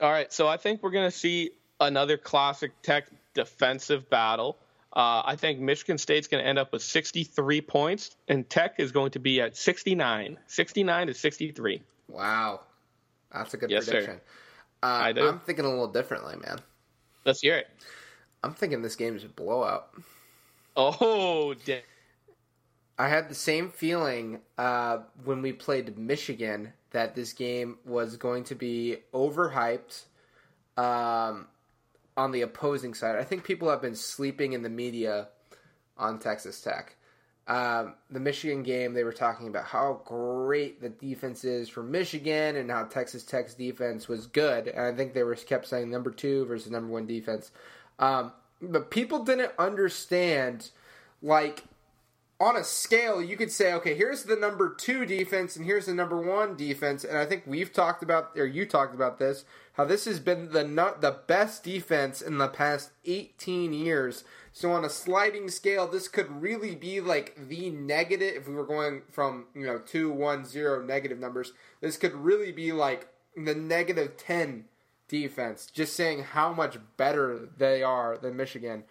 All 0.00 0.10
right, 0.10 0.32
so 0.32 0.48
I 0.48 0.56
think 0.56 0.82
we're 0.82 0.90
going 0.90 1.10
to 1.10 1.16
see 1.16 1.50
another 1.80 2.16
classic 2.16 2.72
Tech 2.82 3.06
defensive 3.34 4.10
battle. 4.10 4.56
Uh, 4.94 5.22
I 5.24 5.36
think 5.36 5.58
Michigan 5.60 5.96
State's 5.96 6.26
going 6.26 6.42
to 6.42 6.48
end 6.48 6.58
up 6.58 6.72
with 6.72 6.82
63 6.82 7.60
points, 7.62 8.14
and 8.28 8.48
Tech 8.50 8.74
is 8.78 8.92
going 8.92 9.12
to 9.12 9.20
be 9.20 9.40
at 9.40 9.56
69, 9.56 10.38
69 10.46 11.06
to 11.06 11.14
63. 11.14 11.82
Wow, 12.08 12.60
that's 13.32 13.54
a 13.54 13.56
good 13.56 13.70
Yes, 13.70 13.86
sir. 13.86 13.92
prediction. 13.92 14.20
Uh, 14.82 14.86
I 14.86 15.12
do. 15.12 15.26
I'm 15.28 15.38
thinking 15.38 15.64
a 15.64 15.70
little 15.70 15.86
differently, 15.86 16.34
man. 16.36 16.58
Let's 17.24 17.40
hear 17.40 17.56
it. 17.56 17.68
I'm 18.42 18.52
thinking 18.54 18.82
this 18.82 18.96
game 18.96 19.14
is 19.14 19.24
a 19.24 19.28
blowout. 19.28 19.94
Oh, 20.76 21.54
damn. 21.64 21.82
I 22.98 23.08
had 23.08 23.28
the 23.28 23.34
same 23.34 23.70
feeling 23.70 24.40
uh, 24.58 24.98
when 25.24 25.42
we 25.42 25.52
played 25.52 25.98
Michigan 25.98 26.72
that 26.90 27.14
this 27.14 27.32
game 27.32 27.78
was 27.84 28.16
going 28.16 28.44
to 28.44 28.54
be 28.54 28.98
overhyped 29.12 30.04
um, 30.76 31.46
on 32.16 32.32
the 32.32 32.42
opposing 32.42 32.94
side. 32.94 33.16
I 33.16 33.24
think 33.24 33.44
people 33.44 33.68
have 33.70 33.82
been 33.82 33.96
sleeping 33.96 34.52
in 34.52 34.62
the 34.62 34.68
media 34.68 35.28
on 35.96 36.18
Texas 36.18 36.60
Tech. 36.60 36.96
Um, 37.48 37.94
the 38.10 38.20
Michigan 38.20 38.62
game, 38.62 38.94
they 38.94 39.04
were 39.04 39.12
talking 39.12 39.48
about 39.48 39.64
how 39.64 40.02
great 40.04 40.80
the 40.80 40.90
defense 40.90 41.44
is 41.44 41.68
for 41.68 41.82
Michigan 41.82 42.56
and 42.56 42.70
how 42.70 42.84
Texas 42.84 43.24
Tech's 43.24 43.54
defense 43.54 44.06
was 44.06 44.26
good. 44.26 44.68
And 44.68 44.80
I 44.80 44.92
think 44.92 45.12
they 45.12 45.24
were 45.24 45.34
kept 45.34 45.66
saying 45.66 45.90
number 45.90 46.10
two 46.10 46.44
versus 46.46 46.70
number 46.70 46.92
one 46.92 47.06
defense. 47.06 47.50
Um, 47.98 48.32
but 48.62 48.90
people 48.90 49.24
didn't 49.24 49.52
understand, 49.58 50.70
like, 51.20 51.64
on 52.42 52.56
a 52.56 52.64
scale, 52.64 53.22
you 53.22 53.36
could 53.36 53.52
say, 53.52 53.72
okay, 53.72 53.94
here's 53.94 54.24
the 54.24 54.34
number 54.34 54.74
two 54.74 55.06
defense 55.06 55.54
and 55.54 55.64
here's 55.64 55.86
the 55.86 55.94
number 55.94 56.20
one 56.20 56.56
defense. 56.56 57.04
And 57.04 57.16
I 57.16 57.24
think 57.24 57.44
we've 57.46 57.72
talked 57.72 58.02
about, 58.02 58.32
or 58.36 58.46
you 58.46 58.66
talked 58.66 58.96
about 58.96 59.18
this, 59.20 59.44
how 59.74 59.84
this 59.84 60.06
has 60.06 60.18
been 60.18 60.50
the 60.50 60.64
not 60.64 61.00
the 61.00 61.18
best 61.28 61.62
defense 61.62 62.20
in 62.20 62.38
the 62.38 62.48
past 62.48 62.90
18 63.04 63.72
years. 63.72 64.24
So 64.52 64.72
on 64.72 64.84
a 64.84 64.90
sliding 64.90 65.48
scale, 65.48 65.86
this 65.86 66.08
could 66.08 66.42
really 66.42 66.74
be 66.74 67.00
like 67.00 67.36
the 67.48 67.70
negative. 67.70 68.34
If 68.36 68.48
we 68.48 68.54
were 68.54 68.66
going 68.66 69.02
from 69.10 69.46
you 69.54 69.64
know 69.64 69.78
two, 69.78 70.10
one, 70.10 70.44
zero 70.44 70.82
negative 70.82 71.18
numbers, 71.18 71.52
this 71.80 71.96
could 71.96 72.12
really 72.12 72.50
be 72.50 72.72
like 72.72 73.08
the 73.36 73.54
negative 73.54 74.16
10 74.16 74.64
defense. 75.12 75.66
Just 75.70 75.94
saying 75.94 76.22
how 76.22 76.54
much 76.54 76.78
better 76.96 77.50
they 77.58 77.82
are 77.82 78.16
than 78.16 78.34
Michigan. 78.34 78.84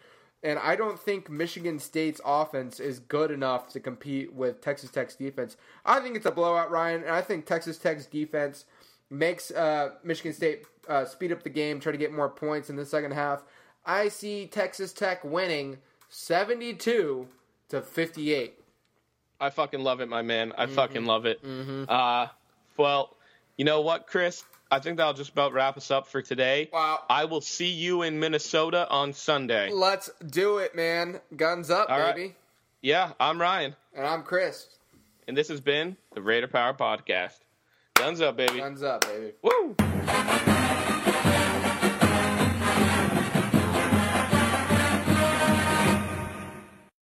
And 0.43 0.59
I 0.59 0.75
don't 0.75 0.99
think 0.99 1.29
Michigan 1.29 1.79
State's 1.79 2.21
offense 2.23 2.79
is 2.79 2.99
good 2.99 3.31
enough 3.31 3.67
to 3.69 3.79
compete 3.79 4.31
with 4.33 4.61
Texas 4.61 4.91
Tech's 4.91 5.15
defense. 5.15 5.57
I 5.83 5.99
think 5.99 6.15
it's 6.15 6.25
a 6.27 6.31
blowout, 6.31 6.69
Ryan, 6.71 7.01
and 7.01 7.11
I 7.11 7.21
think 7.21 7.45
Texas 7.45 7.77
Tech's 7.79 8.05
defense 8.05 8.65
makes 9.09 9.49
uh, 9.51 9.91
Michigan 10.03 10.33
State 10.33 10.65
uh, 10.87 11.05
speed 11.05 11.31
up 11.31 11.41
the 11.43 11.49
game, 11.49 11.79
try 11.79 11.91
to 11.91 11.97
get 11.97 12.13
more 12.13 12.29
points 12.29 12.69
in 12.69 12.75
the 12.75 12.85
second 12.85 13.11
half. 13.11 13.43
I 13.83 14.07
see 14.09 14.45
Texas 14.45 14.93
Tech 14.93 15.23
winning 15.23 15.77
72 16.09 17.27
to 17.69 17.81
58. 17.81 18.53
I 19.39 19.49
fucking 19.49 19.83
love 19.83 20.01
it, 20.01 20.09
my 20.09 20.21
man. 20.21 20.53
I 20.55 20.67
fucking 20.67 21.05
love 21.05 21.25
it. 21.25 21.43
Uh, 21.89 22.27
well, 22.77 23.15
you 23.57 23.65
know 23.65 23.81
what, 23.81 24.05
Chris? 24.07 24.43
I 24.73 24.79
think 24.79 24.97
that'll 24.97 25.13
just 25.13 25.31
about 25.31 25.51
wrap 25.51 25.75
us 25.75 25.91
up 25.91 26.07
for 26.07 26.21
today. 26.21 26.69
Wow. 26.71 26.99
I 27.09 27.25
will 27.25 27.41
see 27.41 27.67
you 27.69 28.03
in 28.03 28.19
Minnesota 28.21 28.87
on 28.89 29.11
Sunday. 29.11 29.69
Let's 29.69 30.09
do 30.25 30.59
it, 30.59 30.75
man. 30.75 31.19
Guns 31.35 31.69
up, 31.69 31.89
All 31.89 31.99
right. 31.99 32.15
baby. 32.15 32.35
Yeah, 32.81 33.11
I'm 33.19 33.39
Ryan, 33.39 33.75
And 33.93 34.07
I'm 34.07 34.23
Chris. 34.23 34.67
and 35.27 35.35
this 35.37 35.49
has 35.49 35.59
been 35.61 35.97
the 36.13 36.21
Raider 36.21 36.47
Power 36.47 36.73
Podcast. 36.73 37.37
Guns 37.95 38.21
up, 38.21 38.37
baby. 38.37 38.59
Guns 38.59 38.81
up, 38.81 39.01
baby. 39.05 39.33
Woo! 39.43 39.75